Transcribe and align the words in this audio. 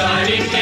shining 0.00 0.59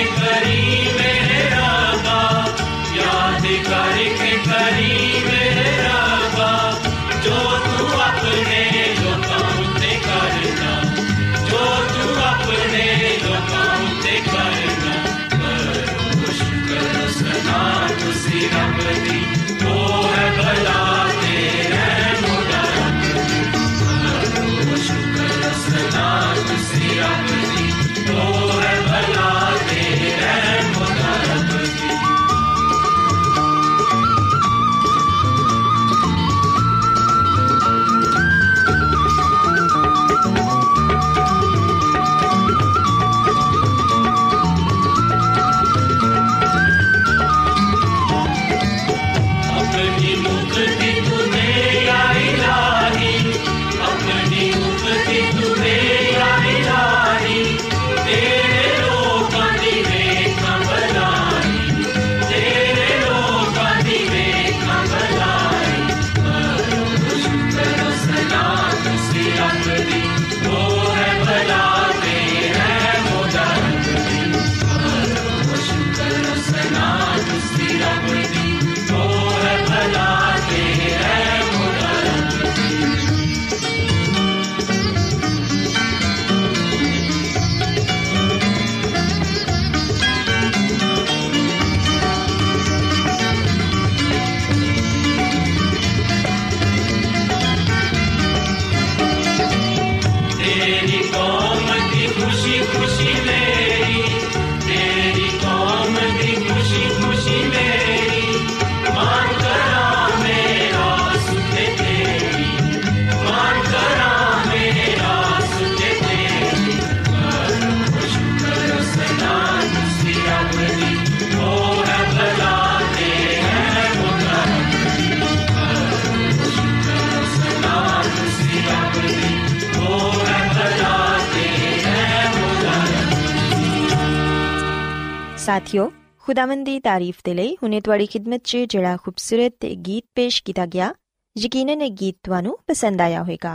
ਸਾਥਿਓ 135.48 135.90
ਖੁਦਾਵੰਦ 136.18 136.64
ਦੀ 136.64 136.80
ਤਾਰੀਫ 136.80 137.20
ਦੇ 137.24 137.32
ਲਈ 137.34 137.54
ਹੁਨੇ 137.62 137.80
ਤੁਹਾਡੀ 137.80 138.06
ਖidmat 138.06 138.40
'ਚ 138.40 138.56
ਜਿਹੜਾ 138.68 138.96
ਖੂਬਸੂਰਤ 138.96 139.64
ਗੀਤ 139.86 140.04
ਪੇਸ਼ 140.14 140.42
ਕੀਤਾ 140.42 140.66
ਗਿਆ 140.66 140.92
ਯਕੀਨਨ 141.36 141.82
ਇਹ 141.82 141.90
ਗੀਤ 141.90 142.16
ਤੁਹਾਨੂੰ 142.24 142.56
ਪਸੰਦ 142.66 143.00
ਆਇਆ 143.00 143.22
ਹੋਵੇਗਾ 143.22 143.52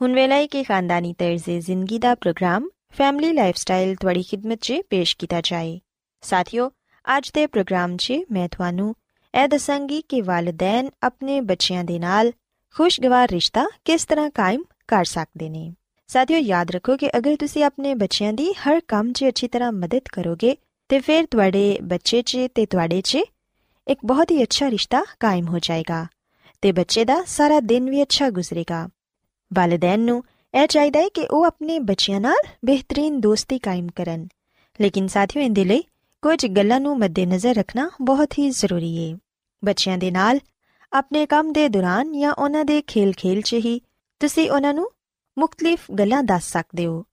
ਹੁਣ 0.00 0.14
ਵੇਲੇ 0.14 0.34
ਹੈ 0.34 0.46
ਕਿ 0.46 0.62
ਖਾਨਦਾਨੀ 0.62 1.12
ਤਰਜ਼ੇ 1.12 1.58
ਜ਼ਿੰਦਗੀ 1.60 1.98
ਦਾ 1.98 2.14
ਪ੍ਰੋਗਰਾਮ 2.14 2.68
ਫੈਮਿਲੀ 2.92 3.32
ਲਾਈਫਸਟਾਈਲ 3.32 3.94
ਤੁਹਾਡੀ 3.96 4.22
ਖidmat 4.22 4.58
'ਚ 4.60 4.80
ਪੇਸ਼ 4.90 5.16
ਕੀਤਾ 5.16 5.40
ਜਾਏ 5.40 5.78
ਸਾਥਿਓ 6.22 6.70
ਅੱਜ 7.04 7.30
ਦੇ 7.34 7.46
ਪ੍ਰੋਗਰਾਮ 7.46 7.96
'ਚ 7.96 8.18
ਮੈਂ 8.32 8.48
ਤੁਹਾਨੂੰ 8.48 8.94
ਇਹ 9.34 9.48
ਦੱਸਾਂਗੀ 9.48 10.02
ਕਿ 10.08 10.22
ਵਾਲਿਦੈਨ 10.22 10.90
ਆਪਣੇ 11.02 11.40
ਬੱਚਿਆਂ 11.44 11.84
ਦੇ 11.84 11.98
ਨਾਲ 11.98 12.32
ਖੁਸ਼ਗਵਾਰ 12.76 13.30
ਰਿਸ਼ਤਾ 13.30 13.66
ਕਿਸ 13.84 14.04
ਤਰ੍ਹਾਂ 14.04 14.30
ਕਾਇਮ 14.34 14.64
ਕਰ 14.88 15.04
ਸਕਦੇ 15.04 15.48
ਨੇ 15.48 15.72
ਸਾਥਿਓ 16.10 16.38
ਯਾਦ 16.38 16.70
ਰੱਖੋ 16.70 16.96
ਕਿ 16.96 17.10
ਅਗਰ 17.18 17.36
ਤੁਸੀਂ 17.36 17.64
ਆਪਣੇ 17.64 17.94
ਬੱਚਿਆਂ 17.94 18.32
ਦੀ 18.32 18.52
ਹਰ 18.60 18.80
ਕੰਮ 18.88 19.12
'ਚ 19.12 19.28
ਅੱਛੀ 19.28 19.48
ਤਰ੍ਹਾਂ 19.48 19.72
ਮਦਦ 19.72 20.08
ਕਰੋਗੇ 20.12 20.56
ਤੇ 20.88 21.00
ਫਿਰ 21.00 21.26
ਤੁਹਾਡੇ 21.26 21.78
ਬੱਚੇ 21.82 22.22
'ਚ 22.22 22.38
ਤੇ 22.54 22.66
ਤੁਹਾਡੇ 22.66 23.00
'ਚ 23.00 23.18
ਇੱਕ 23.88 24.00
ਬਹੁਤ 24.04 24.30
ਹੀ 24.30 24.42
ਅੱਛਾ 24.42 24.70
ਰਿਸ਼ਤਾ 24.70 25.04
ਕਾਇਮ 25.20 25.48
ਹੋ 25.48 25.58
ਜਾਏਗਾ 25.58 26.06
ਤੇ 26.62 26.72
ਬੱਚੇ 26.72 27.04
ਦਾ 27.04 27.24
ਸਾਰਾ 27.26 27.60
ਦਿਨ 27.60 27.90
ਵੀ 27.90 28.02
ਅੱਛਾ 28.02 28.30
ਗੁਜ਼ਰੇਗਾ। 28.30 28.88
ਵਾਲਿਦੈਨ 29.54 30.00
ਨੂੰ 30.00 30.24
ਇਹ 30.54 30.66
ਚਾਹੀਦਾ 30.66 31.00
ਹੈ 31.00 31.08
ਕਿ 31.08 31.26
ਉਹ 31.30 31.44
ਆਪਣੇ 31.44 31.78
ਬੱਚਿਆਂ 31.78 32.20
ਨਾਲ 32.20 32.36
ਬਿਹਤਰੀਨ 32.64 33.20
ਦੋਸਤੀ 33.20 33.58
ਕਾਇਮ 33.58 33.88
ਕਰਨ। 33.88 34.28
ਲੇਕਿਨ 34.80 35.08
ਸਾਥੀਓ, 35.08 35.42
ਇਹਦੇ 35.42 35.64
ਲਈ 35.64 35.82
ਕੁਝ 36.22 36.46
ਗੱਲਾਂ 36.46 36.80
ਨੂੰ 36.80 36.98
ਮੱਦੇਨਜ਼ਰ 36.98 37.54
ਰੱਖਣਾ 37.54 37.90
ਬਹੁਤ 38.00 38.38
ਹੀ 38.38 38.50
ਜ਼ਰੂਰੀ 38.50 39.12
ਹੈ 39.12 39.18
ਬੱਚਿਆਂ 39.64 39.98
ਦੇ 39.98 40.10
ਨਾਲ 40.10 40.40
ਆਪਣੇ 40.92 41.26
ਕੰਮ 41.26 41.52
ਦੇ 41.52 41.68
ਦੌਰਾਨ 41.68 42.20
ਜਾਂ 42.20 42.34
ਉਹਨਾਂ 42.34 42.64
ਦੇ 42.64 42.82
ਖੇਲ-ਖੇਲ 42.82 43.40
'ਚ 43.40 43.54
ਹੀ 43.54 43.80
ਤੁਸੀਂ 44.20 44.50
ਉਹਨਾਂ 44.50 44.74
ਨੂੰ 44.74 44.90
ਮੁxtਲਿਫ 45.38 45.90
ਗੱਲਾਂ 45.98 46.22
ਦੱਸ 46.22 46.52
ਸਕਦੇ 46.52 46.86
ਹੋ। 46.86 47.04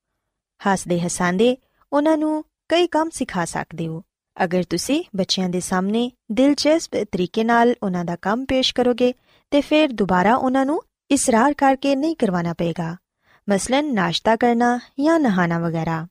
ਹੱਸਦੇ 0.68 1.02
ਹਸਾਂਦੇ 1.02 1.58
ਉਹਨਾਂ 1.94 2.18
ਨੂੰ 2.18 2.44
ਕਈ 2.72 2.88
ਕੰਮ 2.88 3.10
ਸਿਖਾ 3.10 3.46
ਸਕਦੇ 3.46 3.88
ਹੋ। 3.88 4.04
ਅਗਰ 4.44 4.64
ਤੁਸੀਂ 4.64 5.04
ਬੱਚਿਆਂ 5.16 5.50
ਦੇ 5.50 5.60
ਸਾਹਮਣੇ 5.60 6.12
ਦਿਲਚਸਪ 6.32 6.92
ਤਰੀਕੇ 7.12 7.44
ਨਾਲ 7.44 7.76
ਉਹਨਾਂ 7.84 8.06
ਦਾ 8.06 8.16
ਕੰਮ 8.16 8.46
ਪੇਸ਼ 8.46 8.74
ਕਰੋਗੇ, 8.74 9.14
ਤੇ 9.52 9.62
ਫਿਰ 9.62 9.92
ਦੁਬਾਰਾ 9.92 10.36
ਉਹਨਾਂ 10.36 10.66
ਨੂੰ 10.66 10.82
ਇਸਰਾਰ 11.12 11.54
ਕਰਕੇ 11.54 11.96
ਨਹੀਂ 11.96 12.16
ਕਰਵਾਉਣਾ 12.16 12.54
ਪਏਗਾ। 12.54 12.96
ਮਸਲਨ 13.50 13.94
ਨਾਸ਼ਤਾ 13.94 14.36
ਕਰਨਾ 14.36 14.80
ਜਾਂ 15.00 15.20
ਨਹਾਣਾ 15.20 15.60
ਵਗੈਰਾ। 15.60 16.08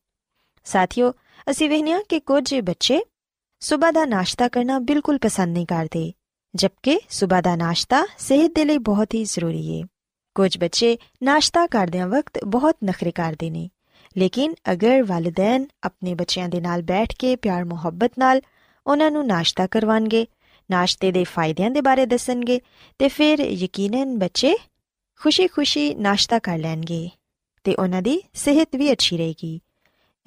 ਸਾਥੀਓ, 0.65 1.13
ਅਸੀਂ 1.51 1.71
ਵੇਖਿਆ 1.71 2.01
ਕਿ 2.09 2.21
ਕੁਝ 2.21 2.55
ਬੱਚੇ 2.61 3.01
ਸਵੇਰ 3.61 3.93
ਦਾ 3.93 4.05
ਨਾਸ਼ਤਾ 4.05 4.49
ਕਰਨਾ 4.49 4.79
ਬਿਲਕੁਲ 4.79 5.19
ਪਸੰਦ 5.19 5.53
ਨਹੀਂ 5.53 5.67
ਕਰਦੇ, 5.67 6.13
ਜਦਕਿ 6.55 7.01
ਸਵੇਰ 7.11 7.43
ਦਾ 7.43 7.57
ਨਾਸ਼ਤਾ 7.57 8.07
ਸਿਹਤ 8.19 8.53
ਦੇ 8.55 8.65
ਲਈ 8.65 8.79
ਬਹੁਤ 8.79 9.15
ਹੀ 9.15 9.25
ਜ਼ਰੂਰੀ 9.25 9.83
ਹੈ 9.83 9.87
ਕੁਝ 10.35 10.59
ਬੱਚੇ 10.59 10.99
ਨਾਸ਼ਤਾ 11.23 11.67
ਕਰਦਿਆਂ 11.67 12.09
ਵਕਤ 12.09 12.45
ਬਹੁਤ 12.45 12.77
ਨਖਰੇ 12.85 13.11
ਕਰਦੇ 13.11 13.51
ਨੇ। 13.51 13.71
ਲੇਕਿਨ 14.19 14.55
ਅਗਰ 14.73 15.03
ਵਾਲਿਦੈਨ 15.03 15.67
ਆਪਣੇ 15.85 16.15
ਬੱਚਿਆਂ 16.15 16.49
ਦੇ 16.49 16.61
ਨਾਲ 16.61 16.83
ਬੈਠ 16.83 17.17
ਕੇ 17.17 17.37
ਪਿਆਰ, 17.37 17.65
ਮੁਹੱਬਤ 17.65 18.13
ਨਾਲ 18.19 18.41
ਉਹਨਾਂ 18.87 19.11
ਨੂੰ 19.11 19.27
ਨਾਸ਼ਤਾ 19.27 19.67
ਕਰਵਾਣਗੇ, 19.67 20.27
ਨਾਸ਼ਤੇ 20.71 21.13
ਦੇ 21.13 21.25
ਫਾਇਦਿਆਂ 21.25 21.71
ਦੇ 21.71 21.81
ਬਾਰੇ 21.81 22.07
ਦੱਸਣਗੇ 22.07 22.61
ਤੇ 22.99 23.09
ਫਿਰ 23.09 23.39
ਯਕੀਨਨ 23.39 24.19
ਬੱਚੇ 24.19 24.55
ਖੁਸ਼ੀ-ਖੁਸ਼ੀ 25.21 25.95
ਨਾਸ਼ਤਾ 25.95 26.39
ਕਰ 26.39 26.59
ਲੈਣਗੇ 26.59 27.11
ਤੇ 27.65 27.75
ਉਹਨਾਂ 27.75 28.03
ਦੀ 28.03 28.23
ਸਿਹਤ 28.35 28.77
ਵੀ 28.77 28.93
ਅੱਛੀ 28.93 29.17
ਰਹੇਗੀ। 29.17 29.61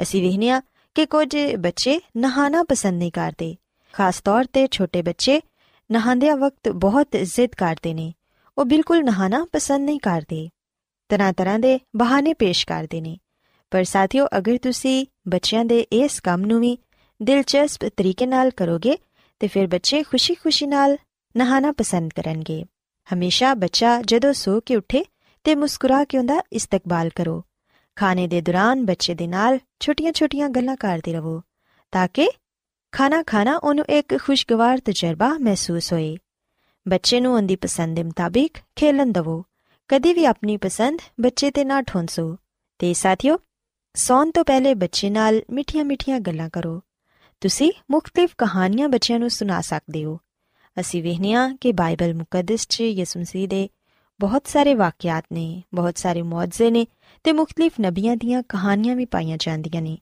ਅਸੀਂ 0.02 0.22
ਵੇਖਿਆ 0.22 0.62
ਕਿ 0.96 1.06
ਕੁਝ 1.06 1.38
ਬੱਚੇ 1.60 2.00
ਨਹਾਣਾ 2.18 2.64
ਪਸੰਦ 2.64 2.98
ਨਹੀਂ 2.98 3.12
ਕਰਦੇ। 3.12 3.56
ਖਾਸ 3.94 4.22
ਤੌਰ 4.22 4.46
ਤੇ 4.54 4.68
ਛੋਟੇ 4.72 5.02
ਬੱਚੇ 5.02 5.42
ਨਹਾਉਂਦਿਆਂ 5.92 6.38
ਵਕਤ 6.38 6.70
ਬਹੁਤ 6.70 7.08
ਜ਼ਿੱਦ 7.22 7.56
ਕਰਦੇ 7.56 7.94
ਨੇ। 7.94 8.14
ਉਹ 8.58 8.66
ਬਿਲਕੁਲ 8.66 9.04
ਨਹਾਣਾ 9.04 9.48
ਪਸੰਦ 9.52 9.86
ਨਹੀਂ 9.86 10.00
ਕਰਦੇ। 10.00 10.50
ਤਰ੍ਹਾਂ-ਤਰ੍ਹਾਂ 11.10 11.60
ਦੇ 11.60 11.80
ਬਹਾਨੇ 11.96 12.34
ਪੇਸ਼ 12.34 12.68
ਕਰਦੇ 12.68 13.02
ਨੇ। 13.02 13.18
ਪਰ 13.74 13.84
ਸਾਥੀਓ, 13.84 14.28
ਅਗਰ 14.38 14.58
ਤੁਸੀਂ 14.58 15.06
ਬੱਚਿਆਂ 15.28 15.66
ਦੇ 15.66 15.80
ਇਸ 15.80 16.20
ਕੰਮ 16.20 16.42
ਨੂੰ 16.42 16.62
ਵੀ 16.62 16.78
ਦਿਲਚਸਪ 17.24 17.86
ਤਰੀਕੇ 17.86 18.26
ਨਾਲ 18.26 18.50
ਕਰੋਗੇ, 18.50 18.98
ਤੇ 19.40 19.48
ਫਿਰ 19.48 19.68
ਬੱਚੇ 19.68 20.04
ਖੁਸ਼ੀ-ਖੁਸ਼ੀ 20.04 20.66
ਨਾਲ 20.66 20.98
ਨਹਾਣਾ 21.38 21.72
ਪਸੰਦ 21.72 22.12
ਕਰਨਗੇ। 22.16 22.66
ਹਮੇਸ਼ਾ 23.14 23.54
ਬੱਚਾ 23.54 24.02
ਜਦੋਂ 24.02 24.34
ਸੋ 24.34 24.60
ਕੇ 24.60 24.76
ਉੱਠੇ 24.76 25.06
ਤੇ 25.44 25.56
ਮੁਸਕਰਾ 25.56 26.04
ਕੇ 26.04 26.18
ਉਹਦਾ 26.18 26.42
ਇਸਤਕਬਾਲ 26.54 27.10
ਕਰੋ। 27.10 27.44
ਖਾਣੇ 27.96 28.28
ਦੇ 28.28 28.42
ਦੌਰਾਨ 28.42 28.86
ਬੱਚੇ 28.86 29.16
ਦੇ 29.16 29.28
ਨਾਲ 29.28 29.60
ਛੋਟੀਆਂ-ਛੋਟੀਆਂ 29.80 30.50
ਗੱਲਾਂ 30.50 30.76
ਕਰਦੇ 30.76 31.14
ਰਹੋ, 31.14 31.42
ਤਾਂ 31.92 32.08
ਕਿ 32.14 32.30
ਖਾਣਾ 32.92 33.24
ਖਾਣਾ 33.24 33.56
ਉਹਨੂੰ 33.56 33.86
ਇੱਕ 33.86 34.18
ਖੁਸ਼ਗਵਾਰ 34.18 34.78
ਤਜਰਬਾ 34.78 35.38
ਮਹਿਸੂਸ 35.38 35.94
ਹੋਏ। 35.94 36.18
ਬੱਚੇ 36.88 37.20
ਨੂੰ 37.20 37.36
ਉਹਦੀ 37.36 37.56
ਪਸੰਦ 37.56 37.96
ਦੇ 37.96 38.04
ਮੁਤਾਬਿਕ 38.04 38.58
ਖੇਲਣ 38.76 39.12
ਦਿਵੋ। 39.12 39.44
ਕਦੀ 39.88 40.14
ਵੀ 40.14 40.26
ਆਪਣੀ 40.26 40.58
ਪਸੰਦ 40.58 41.00
ਬੱਚੇ 41.22 41.52
ਤੇ 41.52 41.66
ਨਾ 41.66 41.82
ਠੋਂਸੋ। 41.82 42.38
ਤੇ 42.80 42.94
ਸਾਥੀਓ 42.94 43.40
ਸੌਣ 43.96 44.32
ਤੋਂ 44.32 44.46
ਪਹਿਲੇ 44.46 44.74
ਬੱਚੇ 44.74 45.10
ਨਾਲ 45.10 45.42
ਮਿੱਠੀਆਂ-ਮਿੱਠੀਆਂ 45.50 46.20
ਗੱਲਾਂ 46.20 46.50
ਕਰੋ। 46.54 46.82
ਤੁਸੀਂ 47.42 47.72
ਮੁxtਲਿਫ 47.92 48.36
ਕਹਾਣੀਆਂ 48.38 48.90
ਬੱਚਿਆਂ 48.90 49.20
ਨੂੰ 49.20 49.30
ਸੁਣਾ 49.30 49.62
ਸਕਦੇ 49.62 50.06
ਹੋ। 50.06 50.20
ਅਸੀਂ 50.80 51.04
ਵੇਖਿਆ 51.04 51.58
ਕਿ 51.62 51.72
ਬਾਈਬਲ 51.72 52.14
ਮੁਕੱਦਸ 52.14 52.68
'ਚ 52.68 52.82
ਯਿਸੂ 52.82 53.20
ਮਸੀਹ 53.20 53.48
ਦੇ 53.48 53.70
ਬਹੁਤ 54.20 54.48
ਸਾਰੇ 54.48 54.74
ਵਾਕਿਆਤ 54.74 55.26
ਨੇ, 55.34 55.64
ਬਹੁਤ 55.74 55.98
ਸਾਰੇ 55.98 56.22
ਮੌਜਜ਼ੇ 56.22 56.72
ਨੇ 56.72 56.88
ਤੇ 57.24 57.32
ਮੁxtਲਿਫ 57.32 57.72
ਨਬੀਆਂ 57.82 58.18
ਦੀਆਂ 58.18 58.44
ਕਹਾਣੀਆਂ 58.50 58.96
ਵੀ 58.96 59.06
ਪਾਈਆਂ 59.06 59.38
ਜਾਂਦੀਆਂ 59.40 59.82
ਨੇ। 59.82 59.98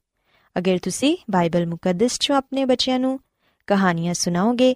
ਅਗਰ 0.58 0.78
ਤੁਸੀਂ 0.78 1.18
ਬਾਈਬਲ 1.32 1.66
ਮੁਕੱਦਸ 1.66 2.14
'ਚੋਂ 2.14 2.36
ਆਪਣੇ 2.36 2.66
ਬੱਚਿਆਂ 2.66 3.00
ਨੂੰ 3.00 3.20
ਕਹਾਣੀਆਂ 3.68 4.14
ਸੁਣਾਓਗੇ, 4.14 4.76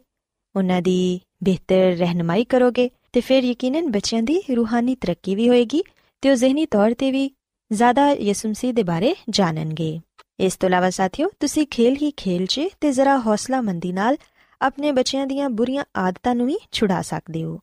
ਉਹਨਾਂ 0.56 0.82
ਦੀ 0.82 1.20
ਬਿਹਤਰ 1.44 1.76
ਰਹਿਨਮਾਈ 1.76 2.44
ਕਰੋਗੇ 2.44 2.90
ਤੇ 3.14 3.22
ਫਿਰ 3.22 3.44
ਯਕੀਨਨ 3.44 3.92
ਬੱਚਿਆਂ 3.92 4.24
ਦੀ 4.24 4.44
ਰੂਹਾਨੀ 4.56 4.96
ਤਰੱਕੀ 4.96 5.36
ਵੀ 5.36 5.50
ਹੋਏਗੀ 5.50 5.84
ਤੇ 6.22 6.30
ਉਹ 6.30 6.36
ਜ਼ਿਹਨੀ 6.36 6.66
ਤੌਰ 6.66 6.94
ਤੇ 6.94 7.12
ਵੀ 7.12 7.32
ਜ਼ਿਆਦਾ 7.74 8.12
ਯਿਸੂ 8.12 8.50
ਮਸੀਹ 8.50 8.74
ਦੇ 8.74 8.84
ਬਾਰੇ 8.84 9.16
ਜਾਣਨਗੇ। 9.30 10.00
ਇਸ 10.40 10.56
ਤੋਂ 10.56 10.70
ਇਲਾਵਾ 10.70 10.90
ਸਾਥੀਓ, 10.90 11.30
ਤੁਸੀਂ 11.40 11.68
ਖੇਲ 11.68 11.96
ਹੀ 12.02 12.12
ਖੇਲ 12.12 12.46
'ਚ 12.46 12.62
ਤੇ 12.82 12.92
ਜ਼ਰਾ 12.92 13.18
ਹੌਸਲਾਮੰਦੀ 13.20 13.92
ਨਾਲ 13.92 14.18
ਆਪਣੇ 14.62 14.92
ਬੱਚਿਆਂ 14.92 15.28
ਦੀਆਂ 15.28 15.50
ਬੁਰੀਆਂ 15.50 15.84
ਆਦਤਾਂ 15.96 16.36
ਨੂੰ 16.36 16.48
ਵੀ 16.48 16.58
ਛੁਡਾ 16.72 17.02
ਸਕਦੇ 17.02 17.44
ਹੋ। 17.44 17.60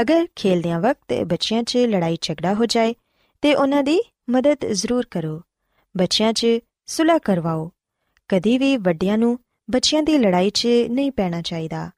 ਅਗਰ 0.00 0.26
ਖੇਲਦਿਆਂ 0.36 0.80
ਵਕਤ 0.80 1.22
ਬੱਚਿਆਂ 1.24 1.62
'ਚ 1.62 1.76
ਲੜਾਈ 1.76 2.18
ਝਗੜਾ 2.20 2.54
ਹੋ 2.54 2.66
ਜਾਏ, 2.66 2.94
ਤੇ 3.42 3.54
ਉਹਨਾਂ 3.54 3.82
ਦੀ 3.82 4.00
ਮਦਦ 4.30 4.56
ਜ਼ਰੂਰ 4.66 5.06
ਕਰੋ। 5.10 5.40
ਬੱਚਿਆਂ 5.96 6.32
'ਚ 6.32 6.46
ਸੁਲਹ 6.86 7.18
ਕਰਵਾਓ। 7.24 7.70
ਕਦੀ 8.28 8.58
ਵੀ 8.58 8.76
ਵੱਡਿਆਂ 8.76 9.18
ਨੂੰ 9.18 9.38
ਬੱਚਿਆਂ 9.70 10.02
ਦੀ 10.02 10.18
ਲੜਾਈ 10.18 10.50
'ਚ 10.50 10.68
ਨਹੀਂ 10.90 11.12
ਪੈਣਾ 11.12 11.42
ਚਾਹੀਦਾ। 11.42 11.90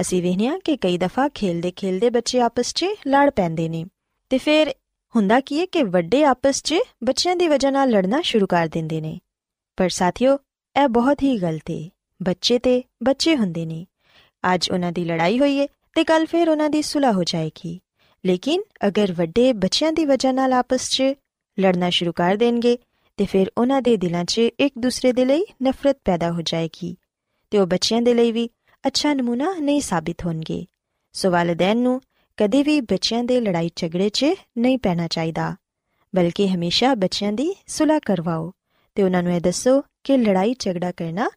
ਅਸੀਂ 0.00 0.22
ਵੇਖਿਆ 0.22 0.58
ਕਿ 0.64 0.76
ਕਈ 0.76 0.98
ਦਫਾ 0.98 1.28
ਖੇਲਦੇ 1.28 1.70
ਖੇਲਦੇ 1.70 2.10
ਬੱਚੇ 2.10 2.40
ਆਪਸ 2.40 2.74
'ਚ 2.74 2.86
ਲੜ 3.06 3.30
ਪੈਂਦੇ 3.30 3.68
ਨੇ, 3.68 3.84
ਤੇ 4.30 4.38
ਫਿਰ 4.38 4.74
ਹੁੰਦਾ 5.16 5.40
ਕੀ 5.40 5.60
ਹੈ 5.60 5.66
ਕਿ 5.66 5.82
ਵੱਡੇ 5.82 6.24
ਆਪਸ 6.24 6.62
'ਚ 6.62 6.74
ਬੱਚਿਆਂ 7.04 7.36
ਦੀ 7.36 7.48
ਵਜ੍ਹਾ 7.48 7.70
ਨਾਲ 7.70 7.90
ਲੜਨਾ 7.90 8.20
ਸ਼ੁਰੂ 8.20 8.46
ਕਰ 8.46 8.68
ਦਿੰਦੇ 8.68 9.00
ਨੇ। 9.00 9.18
ਪਰ 9.76 9.88
ਸਾਥੀਓ, 9.88 10.38
ਇਹ 10.76 10.88
ਬਹੁਤ 10.88 11.22
ਹੀ 11.22 11.38
ਗਲਤ 11.38 11.70
ਹੈ 11.70 11.88
ਬੱਚੇ 12.22 12.58
ਤੇ 12.58 12.82
ਬੱਚੇ 13.02 13.36
ਹੁੰਦੇ 13.36 13.66
ਨੇ। 13.66 13.86
ਅੱਜ 14.54 14.70
ਉਹਨਾਂ 14.70 14.92
ਦੀ 14.92 15.04
ਲੜਾਈ 15.04 15.38
ਹੋਈ 15.38 15.60
ਹੈ 15.60 15.66
ਤੇ 15.94 16.04
ਕੱਲ 16.04 16.26
ਫਿਰ 16.26 16.48
ਉਹਨਾਂ 16.48 16.70
ਦੀ 16.70 16.82
ਸੁਲਹ 16.82 17.12
ਹੋ 17.12 17.24
ਜਾਏਗੀ। 17.24 17.80
ਲੇਕਿਨ 18.26 18.62
ਅਗਰ 18.86 19.12
ਵੱਡੇ 19.12 19.52
ਬੱਚਿਆਂ 19.52 19.92
ਦੀ 19.92 20.04
ਵਜ੍ਹਾ 20.04 20.32
ਨਾਲ 20.32 20.52
ਆਪਸ 20.52 20.90
'ਚ 20.90 21.02
ਲੜਨਾ 21.60 21.90
ਸ਼ੁਰੂ 21.90 22.12
ਕਰ 22.12 22.36
ਦੇਣਗੇ, 22.36 22.78
ਤੇ 23.16 23.26
ਫਿਰ 23.26 23.52
ਉਹਨਾਂ 23.58 23.82
ਦੇ 23.82 23.96
ਦਿਲਾਂ 23.96 24.24
'ਚ 24.24 24.38
ਇੱਕ 24.38 24.74
ਦੂਸਰੇ 24.78 25.12
ਦੇ 25.12 25.24
ਲਈ 25.24 25.44
ਨਫ਼ਰਤ 25.62 25.98
ਪੈਦਾ 26.04 26.30
ਹੋ 26.30 26.42
ਜਾਏਗੀ 26.42 26.96
ਤੇ 27.50 27.58
ਉਹ 27.58 27.66
ਬੱਚਿਆਂ 27.66 28.02
ਦੇ 28.02 28.14
ਲਈ 28.14 28.32
ਵੀ 28.32 28.50
ਅੱਛਾ 28.86 29.14
ਨਮੂਨਾ 29.14 29.54
ਨਹੀਂ 29.58 29.80
ਸਾਬਿਤ 29.80 30.24
ਹੋਣਗੇ। 30.26 30.64
ਸੋ 31.12 31.30
ਵਾਲਿਦੈਨ 31.30 31.78
ਨੂੰ 31.78 32.00
ਕਦੇ 32.36 32.62
ਵੀ 32.62 32.80
ਬੱਚਿਆਂ 32.80 33.24
ਦੇ 33.24 33.40
ਲੜਾਈ 33.40 33.70
ਝਗੜੇ 33.76 34.08
'ਚ 34.08 34.26
ਨਹੀਂ 34.58 34.78
ਪੈਣਾ 34.78 35.06
ਚਾਹੀਦਾ। 35.08 35.54
ਬਲਕਿ 36.14 36.48
ਹਮੇਸ਼ਾ 36.48 36.94
ਬੱਚਿਆਂ 36.94 37.32
ਦੀ 37.32 37.54
ਸੁਲਹ 37.66 38.00
ਕਰਵਾਓ 38.06 38.52
ਤੇ 38.94 39.02
ਉਹਨਾਂ 39.02 39.22
ਨੂੰ 39.22 39.32
ਇਹ 39.32 39.40
ਦੱਸੋ 39.40 39.80
ਕਿ 40.04 40.16
ਲੜਾਈ 40.16 40.54
ਝਗੜਾ 40.58 40.92
ਕਰਨਾ 40.92 41.30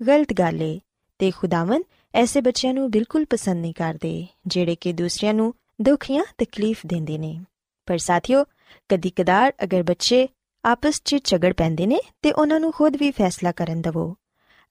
ਗਲਤ 0.00 0.32
ਗੱਲ 0.32 0.62
ਏ 0.62 0.80
ਤੇ 1.18 1.30
ਖੁਦਾਵੰ 1.30 1.82
ਐਸੇ 2.14 2.40
ਬੱਚਿਆਂ 2.40 2.74
ਨੂੰ 2.74 2.90
ਬਿਲਕੁਲ 2.90 3.24
ਪਸੰਦ 3.24 3.60
ਨਹੀਂ 3.60 3.74
ਕਰਦੇ, 3.74 4.26
ਜਿਹੜੇ 4.46 4.74
ਕਿ 4.74 4.92
ਦੂਸਰਿਆਂ 4.92 5.34
ਨੂੰ 5.34 5.54
ਦੁੱਖ 5.82 6.06
ਜਾਂ 6.10 6.24
ਤਕਲੀਫ 6.38 6.80
ਦਿੰਦੇ 6.86 7.18
ਨੇ। 7.18 7.40
ਪਰ 7.86 7.98
ਸਾਥੀਓ 7.98 8.44
ਕਦੀ 8.88 9.10
ਕਦਾਰ 9.10 9.52
ਅਗਰ 9.64 9.82
ਬੱਚੇ 9.82 10.28
ਆਪਸ 10.64 11.02
'ਚ 11.04 11.16
ਝਗੜ 11.24 11.52
ਪੈਂਦੇ 11.52 11.86
ਨੇ 11.86 12.00
ਤੇ 12.22 12.32
ਉਹਨਾਂ 12.32 12.60
ਨੂੰ 12.60 12.72
ਖੁਦ 12.72 12.96
ਵੀ 12.96 13.10
ਫੈਸਲਾ 13.10 13.52
ਕਰਨ 13.52 13.80
ਦਿਵੋ। 13.82 14.14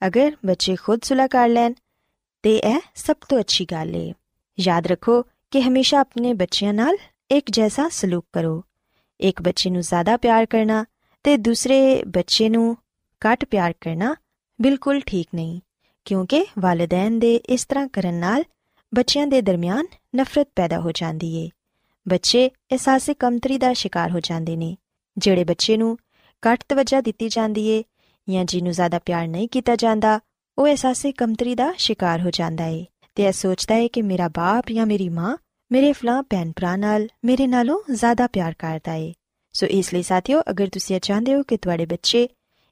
ਅਗਰ 0.07 0.31
ਬੱਚੇ 0.45 0.75
ਖੁਦ 0.75 0.99
ਸੁਲਹ 1.03 1.27
ਕਰ 1.27 1.49
ਲੈਣ, 1.49 1.73
ਤੇ 2.43 2.57
ਇਹ 2.57 2.79
ਸਭ 2.95 3.15
ਤੋਂ 3.29 3.39
ਅੱਛੀ 3.39 3.65
ਗੱਲ 3.65 3.95
ਏ। 3.95 4.13
ਯਾਦ 4.59 4.87
ਰੱਖੋ 4.87 5.23
ਕਿ 5.55 5.62
ਹਮੇਸ਼ਾ 5.62 6.00
ਆਪਣੇ 6.00 6.33
ਬੱਚਿਆਂ 6.33 6.74
ਨਾਲ 6.74 6.97
ਇੱਕ 7.31 7.51
ਜੈਸਾ 7.51 7.88
ਸਲੂਕ 7.89 8.25
ਕਰੋ। 8.33 8.63
ਇੱਕ 9.19 9.41
ਬੱਚੇ 9.41 9.69
ਨੂੰ 9.69 9.81
ਜ਼ਿਆਦਾ 9.81 10.15
ਪਿਆਰ 10.17 10.45
ਕਰਨਾ 10.45 10.83
ਤੇ 11.25 11.35
ਦੂਸਰੇ 11.38 11.77
ਬੱਚੇ 12.07 12.47
ਨੂੰ 12.50 12.75
ਘੱਟ 13.21 13.45
ਪਿਆਰ 13.45 13.74
ਕਰਨਾ 13.81 14.15
ਬਿਲਕੁਲ 14.59 15.00
ਠੀਕ 15.00 15.27
ਨਹੀਂ, 15.35 15.59
ਕਿਉਂਕਿ 16.05 16.45
ਵਾਲਿਦੈਨ 16.59 17.19
ਦੇ 17.19 17.35
ਇਸ 17.35 17.65
ਤਰ੍ਹਾਂ 17.65 17.88
ਕਰਨ 17.88 18.13
ਨਾਲ 18.13 18.43
ਬੱਚਿਆਂ 18.93 19.27
ਦੇ 19.27 19.41
ਦਰਮਿਆਨ 19.41 19.85
ਨਫ਼ਰਤ 20.15 20.50
ਪੈਦਾ 20.55 20.79
ਹੋ 20.79 20.91
ਜਾਂਦੀ 20.91 21.33
ਏ। 21.35 21.50
ਬੱਚੇ 22.05 22.47
ਅਹਿਸਾਸੇ 22.47 23.13
ਕਮਤਰੀ 23.13 23.57
ਦਾ 23.57 23.71
ਸ਼ਿਕਾਰ 23.74 24.12
ਹੋ 24.12 24.19
ਜਾਂਦੇ 24.19 24.55
ਨੇ, 24.55 24.75
ਜਿਹੜੇ 25.17 25.43
ਬੱਚੇ 25.43 25.77
ਨੂੰ 25.77 25.97
ਘੱਟ 26.43 26.63
ਤਵੱਜਾ 26.69 27.01
ਦਿੱਤੀ 27.01 27.29
ਜਾਂਦੀ 27.29 27.67
ਏ 27.67 27.83
ਜਾਂ 28.27 28.45
ਜਿਹਨੂੰ 28.45 28.74
ਜ਼ਿਆਦਾ 28.74 29.00
ਪਿਆਰ 29.00 29.27
ਨਹੀਂ 29.27 29.47
ਕੀਤਾ 29.47 29.75
ਜਾਂਦਾ, 29.75 30.19
ਉਹ 30.57 30.67
ਅਹਿਸਾਸੇ 30.67 31.12
ਕਮਤਰੀ 31.12 31.55
ਦਾ 31.55 31.71
ਸ਼ਿਕਾਰ 31.77 32.21
ਹੋ 32.21 32.29
ਜਾਂਦਾ 32.29 32.65
ਏ। 32.65 32.85
ਤੇ 33.15 33.24
ਇਹ 33.24 33.31
ਸੋਚਦਾ 33.31 33.75
ਏ 33.75 33.88
ਕਿ 33.88 34.01
ਮੇਰਾ 34.01 34.27
ਬਾਪ 34.27 34.71
ਜਾਂ 34.71 34.85
ਮੇਰੀ 34.85 35.09
ਮਾਂ 35.09 35.35
ਮੇਰੇ 35.72 35.93
ਫਲਾਂ 35.93 36.24
ਭੈਣ 36.24 36.51
ਭਰਾ 36.51 36.75
ਨਾਲ 36.75 37.07
ਮੇਰੇ 37.25 37.48
ਨਾਲੋਂ 37.48 37.81
ਜ਼ਿਆਦਾ 37.91 38.27
ਪਿਆਰ 38.27 38.53
ਕਰਦਾ 38.60 38.93
ਏ। 38.93 39.13
ਸੋ 39.53 39.65
ਇਸ 39.65 39.93
ਲਈ 39.93 40.03
ਸਾਥੀਓ, 40.03 40.41
ਅਗਰ 40.50 40.67
ਤੁਸੀਂ 40.67 41.00
ਚਾਹੁੰਦੇ 41.00 41.36
ਹੋ 41.36 41.43
ਕਿ 41.43 41.57
ਤੁਹਾਡੇ 41.57 41.86
ਬੱਚੇ 41.86 42.27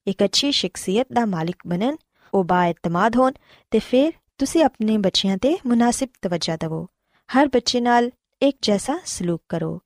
ਇੱਕ 0.07 0.23
ਅੱਛੀ 0.23 0.51
ਸ਼ਖਸੀਅਤ 0.51 1.07
ਦਾ 1.13 1.25
ਮਾਲਿਕ 1.25 1.55
ਬਣਨ, 1.67 1.97
ਉਹ 2.33 2.43
ਬਾਇਤਮਾਦ 2.43 3.15
ਹੋਣ, 3.15 3.31
ਤੇ 3.71 3.79
ਫਿਰ 3.79 4.13
ਤੁਸੀਂ 4.37 4.63
ਆਪਣੇ 4.63 4.97
ਬੱਚਿਆਂ 4.97 5.37
ਤੇ 5.37 5.57
ਮੁਨਾਸਿਬ 5.65 6.09
ਤਵੱਜਾ 6.21 6.55
ਦਿਵੋ। 6.55 6.87
ਹਰ 7.29 7.47
ਬੱਚੇ 7.47 7.81
ਨਾਲ 7.81 8.11
ਇੱਕ 8.41 8.57
ਜੈਸਾ 8.61 8.99
ਸਲੂਕ 9.05 9.43
ਕਰੋ। 9.49 9.81